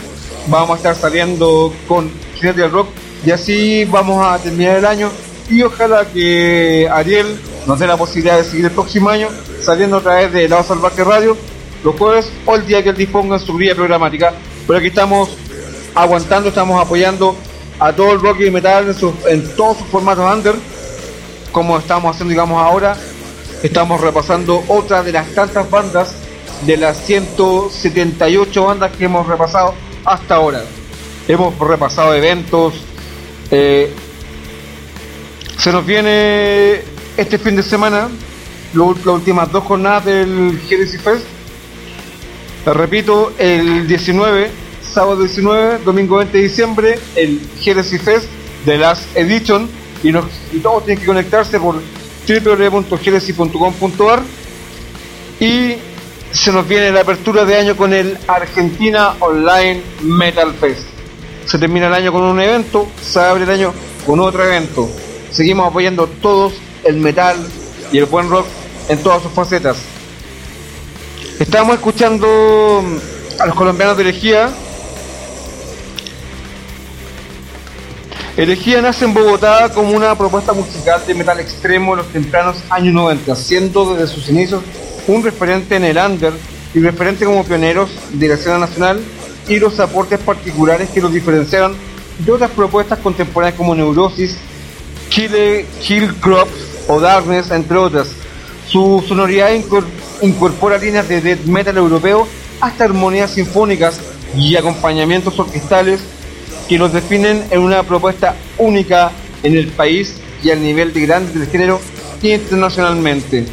[0.47, 2.87] vamos a estar saliendo con Jinete del Rock
[3.25, 5.11] y así vamos a terminar el año
[5.51, 9.29] y ojalá que Ariel nos dé la posibilidad de seguir el próximo año
[9.63, 11.37] saliendo a través de Lado Salvaje Radio
[11.85, 14.33] los jueves o el día que él disponga en su guía programática.
[14.67, 15.31] Pero aquí estamos
[15.95, 17.37] aguantando, estamos apoyando
[17.79, 20.55] a todo el rock y metal en, sus- en todos sus formatos under,
[21.53, 22.97] como estamos haciendo digamos ahora.
[23.63, 26.15] Estamos repasando otra de las tantas bandas
[26.67, 30.63] de las 178 bandas que hemos repasado hasta ahora.
[31.27, 32.75] Hemos repasado eventos.
[33.51, 33.93] Eh,
[35.59, 36.83] se nos viene
[37.17, 38.09] este fin de semana
[38.75, 41.25] las últimas dos jornadas del Genesis Fest.
[42.67, 44.51] Repito, el 19,
[44.83, 48.27] sábado 19, domingo 20 de diciembre, el Genesis Fest
[48.67, 49.69] de Last Edition.
[50.03, 50.13] Y
[50.61, 51.77] todos tienen que conectarse por
[52.29, 54.23] www.genesis.com.ar.
[55.41, 55.75] Y
[56.31, 60.98] se nos viene la apertura de año con el Argentina Online Metal Fest.
[61.49, 63.73] Se termina el año con un evento, se abre el año
[64.05, 64.87] con otro evento.
[65.31, 66.53] Seguimos apoyando todos
[66.85, 67.39] el metal
[67.91, 68.45] y el buen rock
[68.91, 69.79] en todas sus facetas.
[71.39, 74.51] Estamos escuchando mm, a los colombianos de Herejía.
[78.37, 82.93] Herejía nace en Bogotá como una propuesta musical de metal extremo en los tempranos años
[82.93, 84.63] 90, siendo desde sus inicios
[85.07, 86.35] un referente en el under
[86.75, 89.01] y referente como pioneros de la escena nacional
[89.49, 91.75] y los aportes particulares que los diferenciaron
[92.19, 94.37] de otras propuestas contemporáneas como Neurosis,
[95.09, 98.09] Kill, Kill Crops o Darkness, entre otras.
[98.67, 99.85] Su sonoridad incor-
[100.23, 102.27] incorpora líneas de death metal europeo
[102.61, 104.01] hasta armonías sinfónicas
[104.37, 106.01] y acompañamientos orquestales
[106.69, 109.11] que los definen en una propuesta única
[109.43, 111.81] en el país y al nivel de grandes del género
[112.21, 113.47] internacionalmente.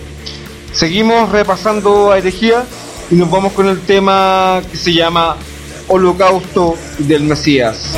[0.74, 2.66] Seguimos repasando a herejía
[3.10, 5.38] y nos vamos con el tema que se llama
[5.88, 7.92] Holocausto del Mesías.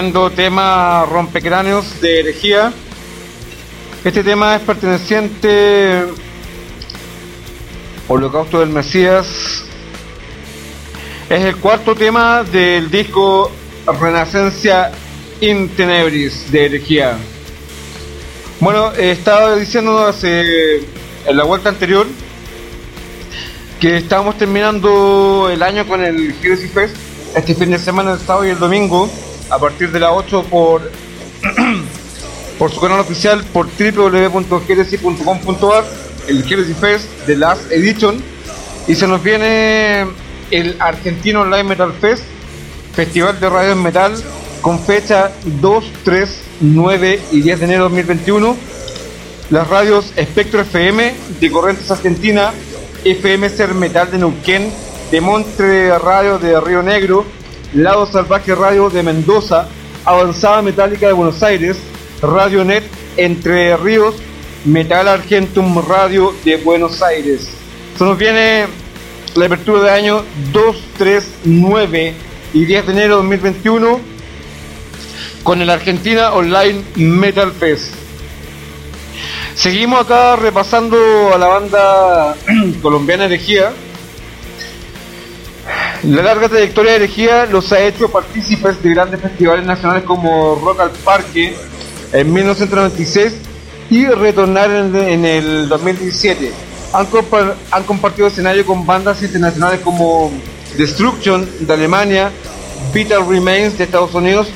[0.00, 2.72] Tema rompecráneos de herejía.
[4.02, 6.06] Este tema es perteneciente
[8.08, 9.62] Holocausto del Mesías.
[11.28, 13.52] Es el cuarto tema del disco
[14.00, 14.90] Renacencia
[15.42, 17.18] in Tenebris de herejía.
[18.58, 22.06] Bueno, eh, estaba diciendo en la vuelta anterior
[23.78, 26.96] que estábamos terminando el año con el Heresy Fest
[27.36, 29.10] este fin de semana, el sábado y el domingo,
[29.50, 30.90] a partir de las 8 por
[32.58, 35.84] por su canal oficial por www.heresy.com.ar
[36.28, 38.22] el Heresy Fest de Last Edition.
[38.86, 40.06] Y se nos viene
[40.50, 42.24] el Argentino Live Metal Fest
[42.94, 44.14] Festival de Radio Metal
[44.60, 48.56] con fecha 2, 3, 9 y 10 de enero de 2021
[49.50, 52.52] las radios Espectro FM de Corrientes Argentina
[53.04, 54.70] FM Ser Metal de Neuquén
[55.10, 57.24] de Montre Radio de Río Negro
[57.74, 59.68] Lado Salvaje Radio de Mendoza
[60.04, 61.76] Avanzada Metálica de Buenos Aires
[62.20, 62.82] Radio Net
[63.16, 64.16] Entre Ríos,
[64.64, 67.48] Metal Argentum Radio de Buenos Aires.
[67.96, 68.66] Se nos viene
[69.34, 72.14] la apertura de año 2, 3, 9
[72.52, 74.00] y 10 de enero de 2021
[75.42, 77.94] con el Argentina Online Metal Fest.
[79.54, 80.96] Seguimos acá repasando
[81.34, 82.36] a la banda
[82.82, 83.72] colombiana Herejía.
[86.04, 90.80] La larga trayectoria de Herejía los ha hecho partícipes de grandes festivales nacionales como Rock
[90.80, 91.54] al Parque,
[92.12, 93.32] en 1996
[93.90, 96.50] y retornar en, el 2017.
[96.94, 100.32] Han, compa- han compartido escenario con bandas internacionales como
[100.76, 102.30] Destruction de Alemania,
[102.94, 104.48] Vital Remains de Estados Unidos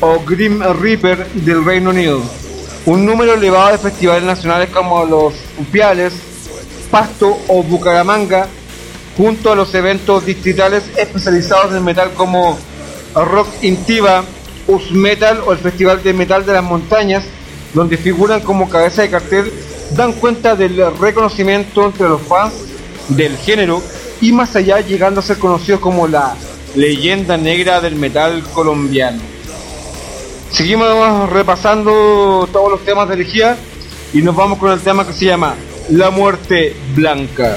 [0.00, 2.20] o Grim Reaper del Reino Unido.
[2.86, 6.12] Un número elevado de festivales nacionales como los Upiales,
[6.90, 8.46] Pasto o Bucaramanga,
[9.16, 12.58] junto a los eventos distritales especializados en metal como
[13.14, 14.24] Rock Intiva,
[14.66, 17.24] Us Metal o el Festival de Metal de las Montañas,
[17.74, 19.52] donde figuran como cabeza de cartel,
[19.92, 22.52] dan cuenta del reconocimiento entre los fans
[23.08, 23.82] del género
[24.20, 26.34] y más allá llegando a ser conocidos como la
[26.74, 29.20] leyenda negra del metal colombiano.
[30.52, 33.56] Seguimos repasando todos los temas de herejía
[34.12, 35.54] y nos vamos con el tema que se llama
[35.90, 37.56] La Muerte Blanca.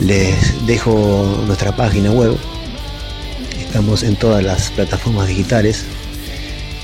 [0.00, 2.36] Les dejo nuestra página web.
[3.60, 5.84] Estamos en todas las plataformas digitales.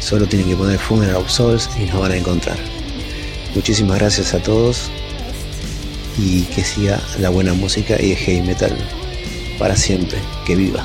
[0.01, 2.57] Solo tienen que poner Funeral of Souls y nos van a encontrar.
[3.55, 4.91] Muchísimas gracias a todos
[6.19, 8.77] y que siga la buena música y el heavy metal
[9.59, 10.19] para siempre.
[10.47, 10.85] Que viva.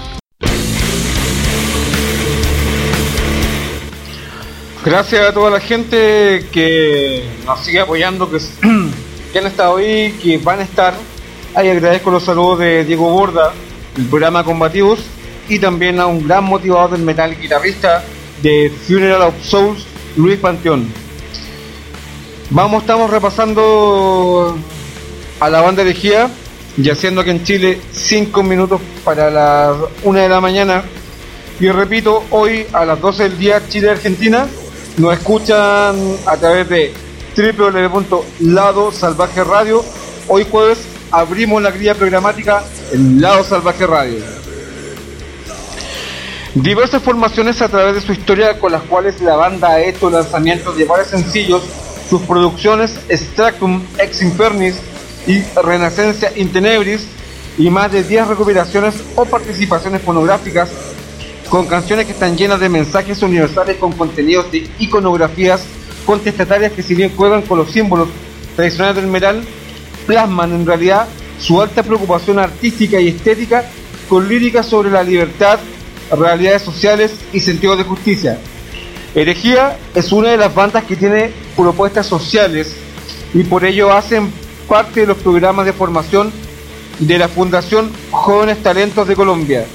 [4.84, 8.38] Gracias a toda la gente que nos sigue apoyando, que,
[9.34, 10.93] que han estado ahí, que van a estar.
[11.56, 13.53] Ahí agradezco los saludos de Diego Borda,
[13.95, 14.99] del programa Combativos,
[15.48, 18.03] y también a un gran motivador del metal guitarrista
[18.44, 19.86] de Funeral of Souls,
[20.18, 20.91] Luis Panteón.
[22.49, 24.57] Vamos, estamos repasando
[25.40, 26.30] a la banda elegida
[26.76, 30.84] y haciendo aquí en Chile 5 minutos para las 1 de la mañana.
[31.61, 34.45] Y repito, hoy a las 12 del día Chile-Argentina
[34.98, 35.95] nos escuchan
[36.26, 36.94] a través de
[37.38, 38.91] www.lado.
[40.27, 44.19] Hoy jueves abrimos la grilla programática en Lado Salvaje Radio.
[46.55, 50.77] Diversas formaciones a través de su historia con las cuales la banda ha hecho lanzamientos
[50.77, 51.63] de varios sencillos,
[52.09, 54.75] sus producciones Extractum Ex Infernis
[55.25, 57.07] y Renacencia in Tenebris
[57.57, 60.69] y más de 10 recuperaciones o participaciones fonográficas
[61.49, 65.61] con canciones que están llenas de mensajes universales con contenidos de iconografías
[66.05, 68.09] contestatarias que si bien juegan con los símbolos
[68.55, 69.43] tradicionales del metal,
[70.06, 71.07] plasman en realidad
[71.40, 73.65] su alta preocupación artística y estética
[74.07, 75.60] con líricas sobre la libertad,
[76.11, 78.40] realidades sociales y sentido de justicia.
[79.14, 82.76] Herejía es una de las bandas que tiene propuestas sociales
[83.34, 84.32] y por ello hacen
[84.68, 86.32] parte de los programas de formación
[86.99, 89.65] de la Fundación Jóvenes Talentos de Colombia,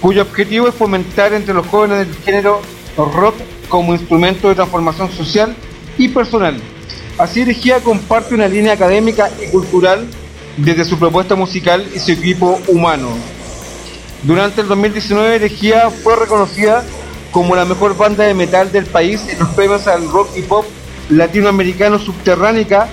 [0.00, 2.60] cuyo objetivo es fomentar entre los jóvenes del género
[2.96, 3.34] rock
[3.68, 5.56] como instrumento de transformación social
[5.98, 6.60] y personal.
[7.18, 10.06] Así Herejía comparte una línea académica y cultural
[10.56, 13.08] desde su propuesta musical y su equipo humano.
[14.22, 16.84] Durante el 2019 Herejía fue reconocida
[17.30, 20.64] como la mejor banda de metal del país en los premios al rock y pop
[21.08, 22.88] latinoamericano Subterránica.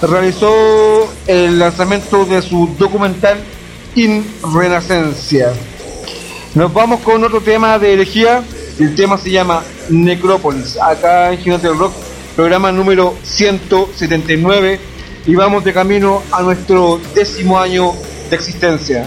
[0.00, 0.52] Realizó
[1.26, 3.38] el lanzamiento de su documental
[3.94, 4.24] In
[4.54, 5.52] Renacencia.
[6.54, 8.42] Nos vamos con otro tema de herejía.
[8.78, 10.76] El tema se llama Necrópolis.
[10.80, 11.92] Acá en Gigante del Rock,
[12.34, 14.80] programa número 179.
[15.26, 17.92] Y vamos de camino a nuestro décimo año
[18.28, 19.06] de existencia.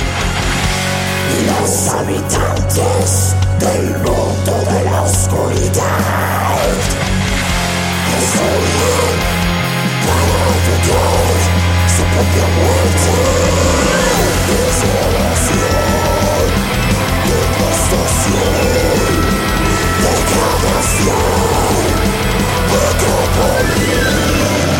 [1.39, 6.67] Los habitantes del mundo de la oscuridad
[8.11, 9.17] resuelven
[10.05, 11.33] para evitar
[11.87, 13.13] su propia muerte.
[14.51, 16.45] Desolación,
[17.25, 19.05] devastación,
[20.03, 21.85] degradación,
[22.71, 24.70] necropolis.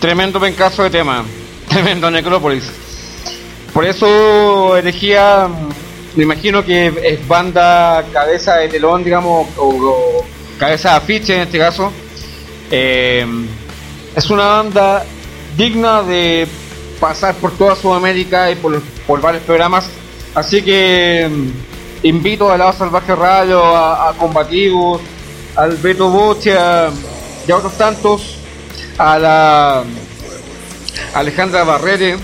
[0.00, 1.24] Tremendo pencazo de tema.
[1.68, 2.64] Tremendo Necrópolis.
[3.74, 10.24] Por eso elegía, mm, me imagino que es banda cabeza de telón, digamos, o,
[10.58, 11.92] cabeza de afiche en este caso.
[12.70, 13.26] Eh,
[14.16, 15.04] es una banda
[15.56, 16.48] digna de
[16.98, 19.86] pasar por toda Sudamérica y por, por varios programas.
[20.34, 25.02] Así que mm, invito a Lado Salvaje Radio, a, a Combativos,
[25.56, 26.54] al Beto Boche
[27.46, 28.39] y a otros tantos,
[29.00, 29.84] a la
[31.14, 32.18] Alejandra Barrere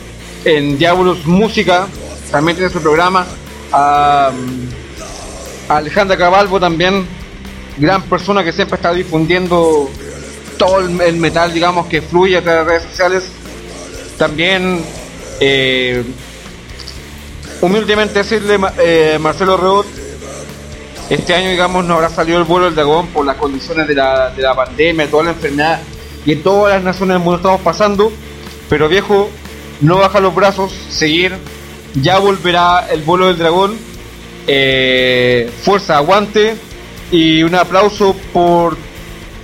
[0.44, 1.86] en Diabolos Música,
[2.30, 3.26] también tiene su programa,
[3.72, 4.30] a,
[5.70, 7.06] Alejandra Cabalbo también,
[7.78, 9.88] gran persona que siempre está difundiendo
[10.58, 13.24] todo el, metal, digamos, que fluye a través de redes sociales.
[14.18, 14.84] También,
[15.40, 16.04] eh,
[17.62, 19.86] humildemente decirle, eh, Marcelo Reut,
[21.08, 24.28] este año, digamos, no habrá salido el vuelo del dragón por las condiciones de la,
[24.28, 25.80] de la pandemia, toda la enfermedad
[26.26, 28.12] y en todas las naciones del mundo estamos pasando.
[28.68, 29.30] Pero viejo,
[29.80, 31.36] no baja los brazos, seguir.
[31.94, 33.76] Ya volverá el vuelo del dragón.
[34.48, 36.56] Eh, fuerza, aguante.
[37.12, 38.76] Y un aplauso por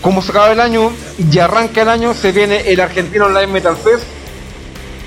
[0.06, 3.76] Como se acaba el año y arranca el año, se viene el Argentino Online Metal
[3.76, 4.03] Fest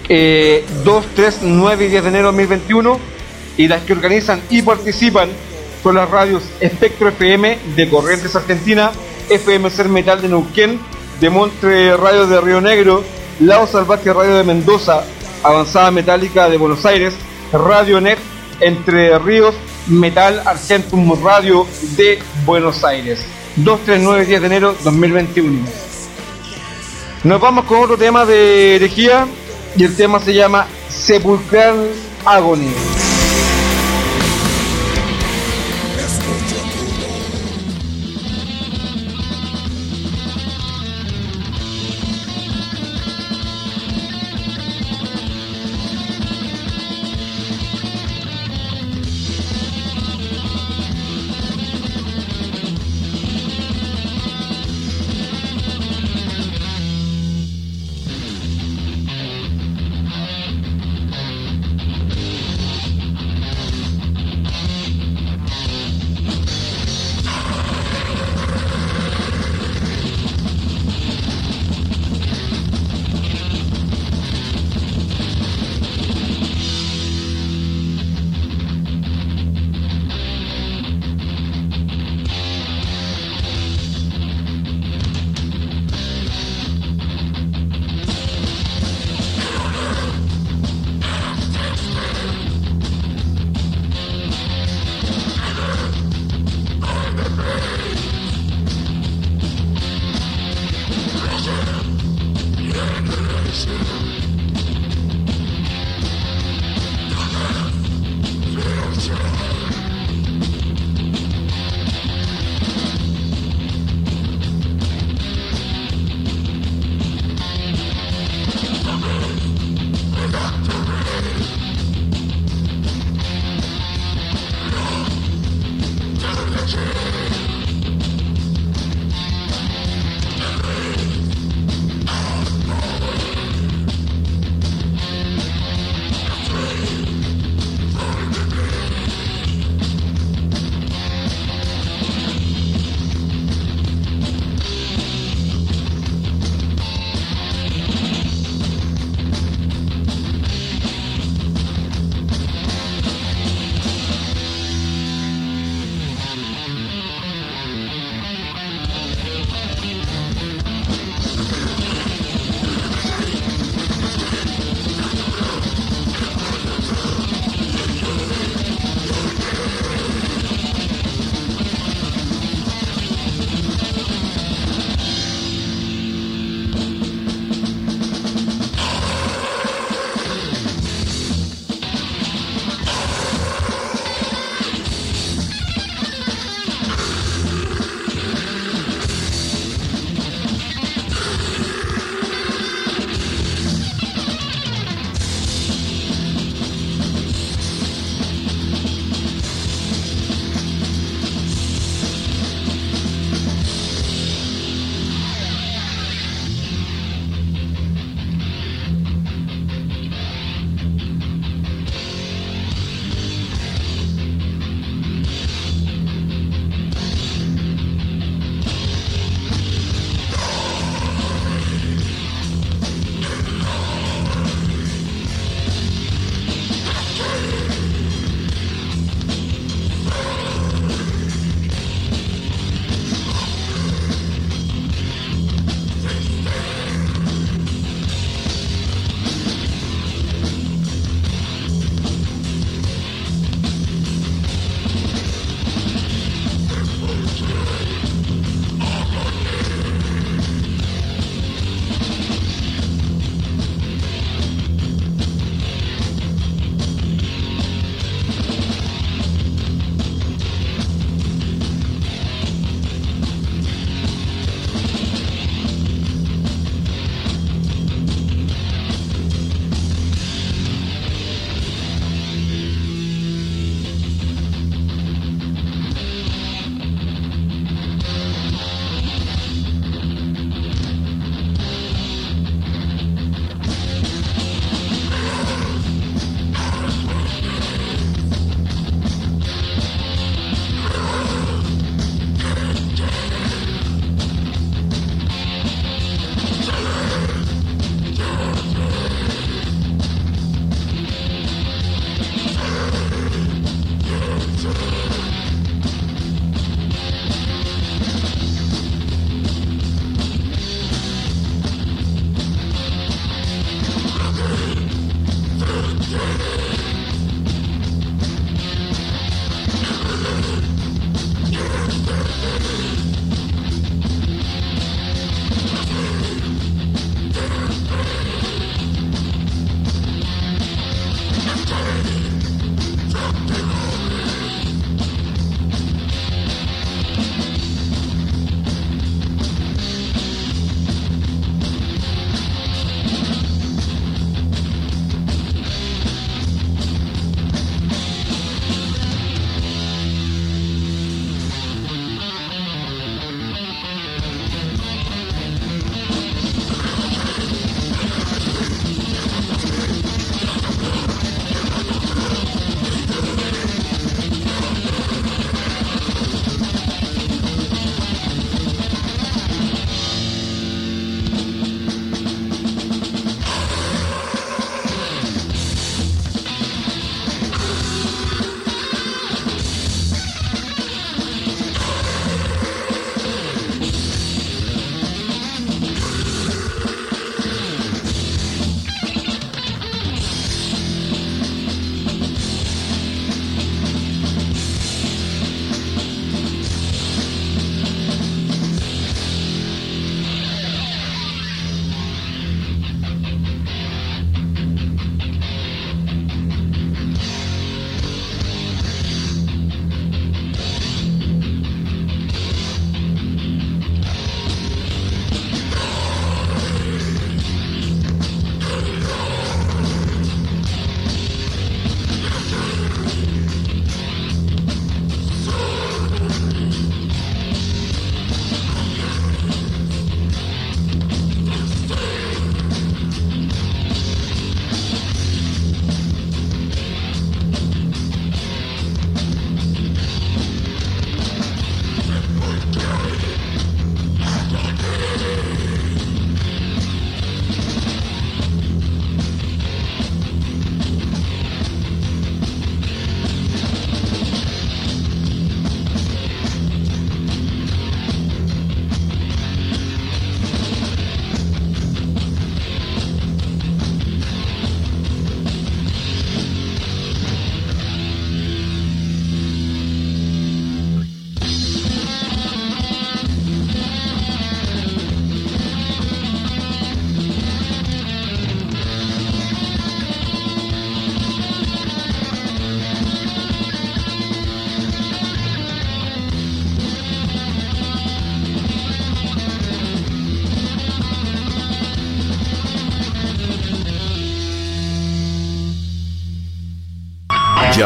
[0.09, 2.99] eh, 2, 3, 9 y 10 de enero de 2021
[3.59, 5.29] y las que organizan y participan
[5.85, 8.91] son las radios Espectro FM de Corrientes Argentina,
[9.31, 10.81] FM Ser Metal de Neuquén,
[11.21, 13.05] de Montre Radio de Río Negro,
[13.39, 15.05] Lao Salvaje Radio de Mendoza,
[15.45, 17.15] Avanzada Metálica de Buenos Aires,
[17.53, 18.19] Radio Net
[18.59, 19.55] Entre Ríos,
[19.87, 23.25] Metal Argentum Radio de Buenos Aires.
[23.65, 25.59] 2, 3, 9 y 10 de enero 2021.
[27.25, 29.27] Nos vamos con otro tema de herejía
[29.77, 31.91] y el tema se llama Sepulchral
[32.25, 33.08] Agony.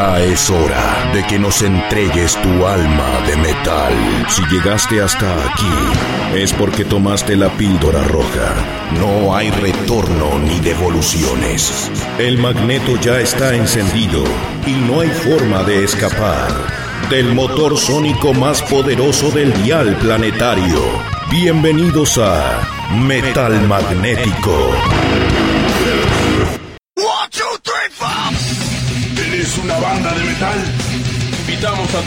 [0.03, 3.93] Es hora de que nos entregues tu alma de metal.
[4.27, 8.53] Si llegaste hasta aquí, es porque tomaste la píldora roja.
[8.99, 11.89] No hay retorno ni devoluciones.
[12.19, 14.25] El magneto ya está encendido
[14.67, 16.49] y no hay forma de escapar
[17.09, 20.81] del motor sónico más poderoso del dial planetario.
[21.31, 22.61] Bienvenidos a
[22.91, 24.71] Metal Magnético.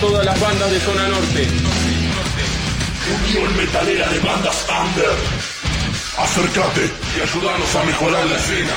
[0.07, 1.47] Todas las bandas de zona norte.
[3.17, 5.17] Unión Metalera de Bandas Under.
[6.19, 8.75] Acércate y ayúdanos a mejorar la escena.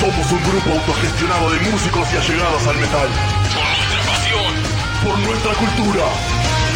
[0.00, 3.08] Somos un grupo autogestionado de músicos y allegados al metal.
[3.54, 4.52] Por nuestra pasión.
[5.04, 6.06] Por nuestra cultura.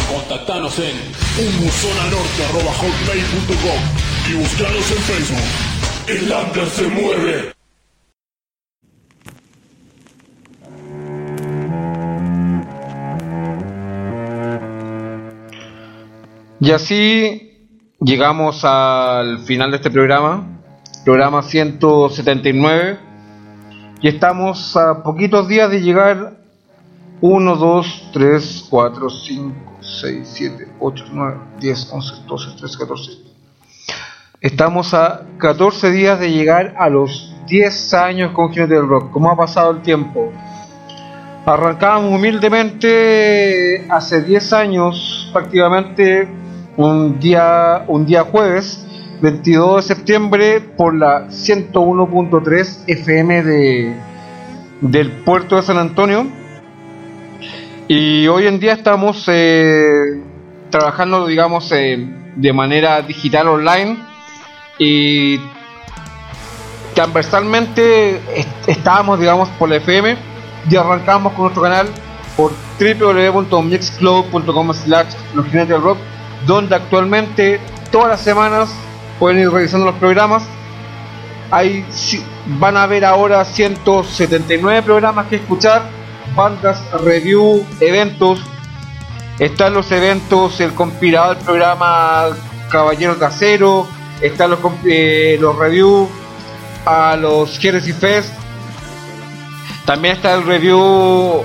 [0.07, 0.95] Contactanos en
[1.37, 3.81] unbuzonanorte.com
[4.29, 5.43] y buscanos en Facebook.
[6.07, 7.55] El Under se mueve.
[16.65, 17.69] Y así
[17.99, 20.47] llegamos al final de este programa,
[21.03, 22.97] programa 179,
[24.01, 26.37] y estamos a poquitos días de llegar
[27.21, 33.11] 1, 2, 3, 4, 5, 6, 7, 8, 9, 10, 11, 12, 13, 14.
[34.41, 39.11] Estamos a 14 días de llegar a los 10 años con Jinete del Rock.
[39.11, 40.33] ¿Cómo ha pasado el tiempo?
[41.45, 46.43] Arrancábamos humildemente hace 10 años, prácticamente
[46.77, 48.85] un día, un día jueves,
[49.21, 53.95] 22 de septiembre, por la 101.3 FM de,
[54.81, 56.27] del puerto de San Antonio.
[57.87, 59.85] Y hoy en día estamos eh,
[60.69, 63.97] trabajando, digamos, eh, de manera digital online
[64.79, 65.39] y
[66.93, 70.17] transversalmente est- estábamos, digamos, por la FM
[70.69, 71.87] y arrancamos con nuestro canal
[72.35, 75.97] por www.mixcloud.com slash los del rock
[76.45, 77.59] donde actualmente
[77.91, 78.69] todas las semanas
[79.19, 80.43] pueden ir revisando los programas.
[81.51, 81.85] Hay
[82.59, 85.83] van a haber ahora 179 programas que escuchar.
[86.35, 88.41] Bandas, review, eventos.
[89.39, 92.29] Están los eventos, el compilado del programa
[92.69, 93.87] Caballeros de Acero,
[94.21, 96.09] están los, eh, los reviews
[96.85, 98.33] a los Heresy Fest,
[99.85, 101.43] también está el review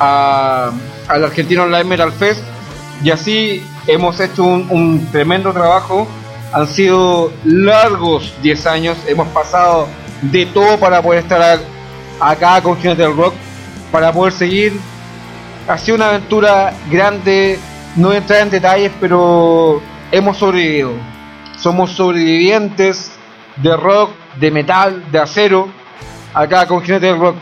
[0.00, 0.70] a,
[1.08, 2.42] al Argentino Online Metal Fest,
[3.02, 6.06] y así hemos hecho un, tremendo trabajo.
[6.52, 9.88] Han sido largos 10 años, hemos pasado
[10.22, 11.58] de todo para poder estar
[12.20, 13.34] acá con Jinete del Rock,
[13.92, 14.78] para poder seguir
[15.68, 17.58] ha sido una aventura grande,
[17.96, 20.92] no entrar en detalles, pero hemos sobrevivido.
[21.58, 23.12] Somos sobrevivientes
[23.56, 25.68] de rock, de metal, de acero,
[26.32, 27.36] acá con Jinete del Rock.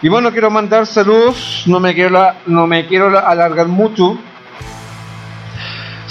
[0.00, 4.16] Y bueno, quiero mandar saludos, no me quiero, no me quiero la- alargar mucho.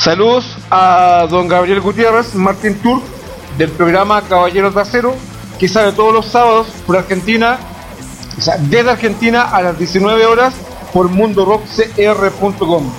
[0.06, 3.02] Saludos a don Gabriel Gutiérrez, Martín Tour,
[3.58, 5.16] del programa Caballeros de Acero,
[5.58, 7.58] que sale todos los sábados por Argentina,
[8.38, 10.54] o sea, desde Argentina a las 19 horas
[10.94, 12.94] por mundorockcr.com.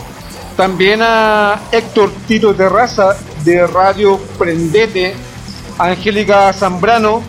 [0.57, 5.15] También a Héctor Tito Terraza de Radio Prendete,
[5.79, 7.23] a Angélica Zambrano,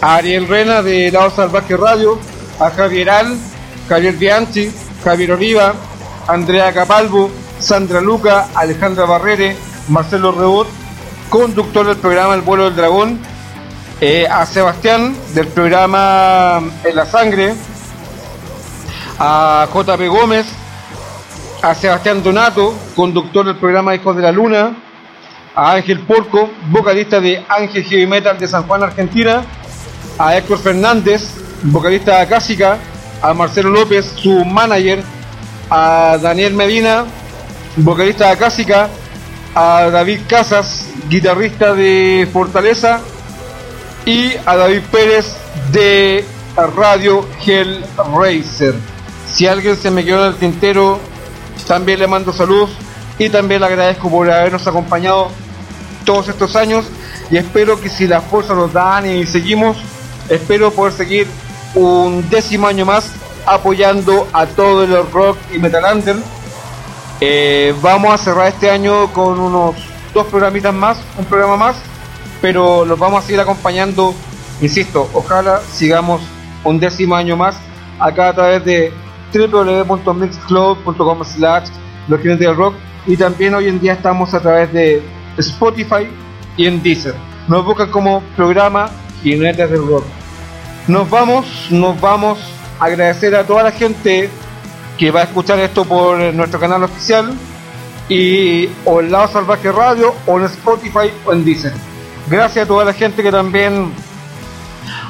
[0.00, 2.18] a Ariel Rena de Lado Salvaje Radio,
[2.58, 3.36] a Javier Al,
[3.86, 4.72] Javier Bianchi,
[5.04, 5.74] Javier Oliva,
[6.26, 9.56] Andrea Capalvo, Sandra Luca, Alejandra Barrere,
[9.88, 10.68] Marcelo Rebot,
[11.28, 13.20] conductor del programa El vuelo del dragón,
[14.00, 17.54] eh, a Sebastián del programa En la sangre,
[19.18, 20.46] a JP Gómez,
[21.62, 24.76] a Sebastián Donato, conductor del programa Hijos de la Luna,
[25.54, 29.42] a Ángel Porco, vocalista de Ángel Heavy Metal de San Juan, Argentina,
[30.18, 31.30] a Héctor Fernández,
[31.62, 32.78] vocalista de Acásica,
[33.22, 35.02] a Marcelo López, su manager,
[35.70, 37.04] a Daniel Medina,
[37.76, 38.88] vocalista de Acásica,
[39.54, 43.00] a David Casas, guitarrista de Fortaleza,
[44.04, 45.34] y a David Pérez
[45.72, 46.24] de
[46.76, 48.74] Radio Hellraiser.
[49.32, 51.00] Si alguien se me quedó en el tintero,
[51.66, 52.70] también le mando saludos
[53.18, 55.28] y también le agradezco por habernos acompañado
[56.04, 56.84] todos estos años
[57.30, 59.78] y espero que si las fuerzas nos dan y seguimos,
[60.28, 61.26] espero poder seguir
[61.74, 63.10] un décimo año más
[63.46, 66.16] apoyando a todo el rock y metal under.
[67.20, 69.76] Eh, vamos a cerrar este año con unos
[70.12, 71.76] dos programitas más, un programa más,
[72.40, 74.14] pero los vamos a seguir acompañando,
[74.60, 76.20] insisto, ojalá sigamos
[76.64, 77.56] un décimo año más
[77.98, 78.92] acá a través de
[79.32, 81.68] www.mixcloud.com slash
[82.08, 82.74] los del rock
[83.06, 85.02] y también hoy en día estamos a través de
[85.38, 86.08] Spotify
[86.56, 87.14] y en Deezer.
[87.48, 88.90] Nos buscan como programa
[89.22, 90.04] Jinetes del Rock.
[90.86, 92.38] Nos vamos, nos vamos
[92.78, 94.30] a agradecer a toda la gente
[94.98, 97.32] que va a escuchar esto por nuestro canal oficial
[98.08, 101.72] y o en Lado Salvaje Radio o en Spotify o en Deezer.
[102.28, 103.92] Gracias a toda la gente que también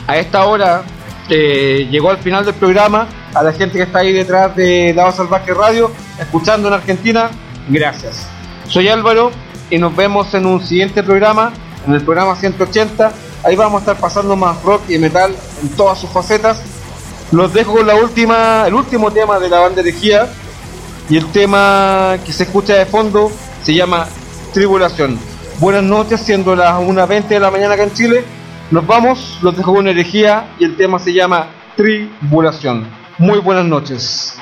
[0.07, 0.83] a esta hora
[1.29, 5.13] eh, llegó al final del programa, a la gente que está ahí detrás de Lado
[5.13, 7.31] Salvaje Radio, escuchando en Argentina,
[7.69, 8.27] gracias.
[8.69, 9.31] Soy Álvaro
[9.71, 11.53] y nos vemos en un siguiente programa,
[11.87, 13.13] en el programa 180.
[13.45, 16.63] Ahí vamos a estar pasando más rock y metal en todas sus facetas.
[17.35, 20.29] Los dejo con la última, el último tema de la banda Herejía.
[21.11, 23.29] Y el tema que se escucha de fondo
[23.65, 24.07] se llama
[24.53, 25.19] Tribulación.
[25.59, 28.25] Buenas noches, siendo las 1.20 de la mañana acá en Chile.
[28.71, 32.89] Nos vamos, los dejo con herejía y el tema se llama Tribulación.
[33.19, 34.37] Muy buenas noches.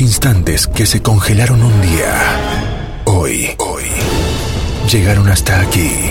[0.00, 2.12] Instantes que se congelaron un día,
[3.06, 3.84] hoy, hoy,
[4.90, 6.10] llegaron hasta aquí.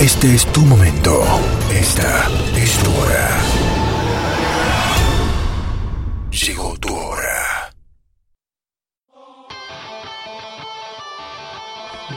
[0.00, 1.24] Este es tu momento.
[1.72, 3.28] Esta es tu hora.
[6.30, 7.72] Llegó tu hora.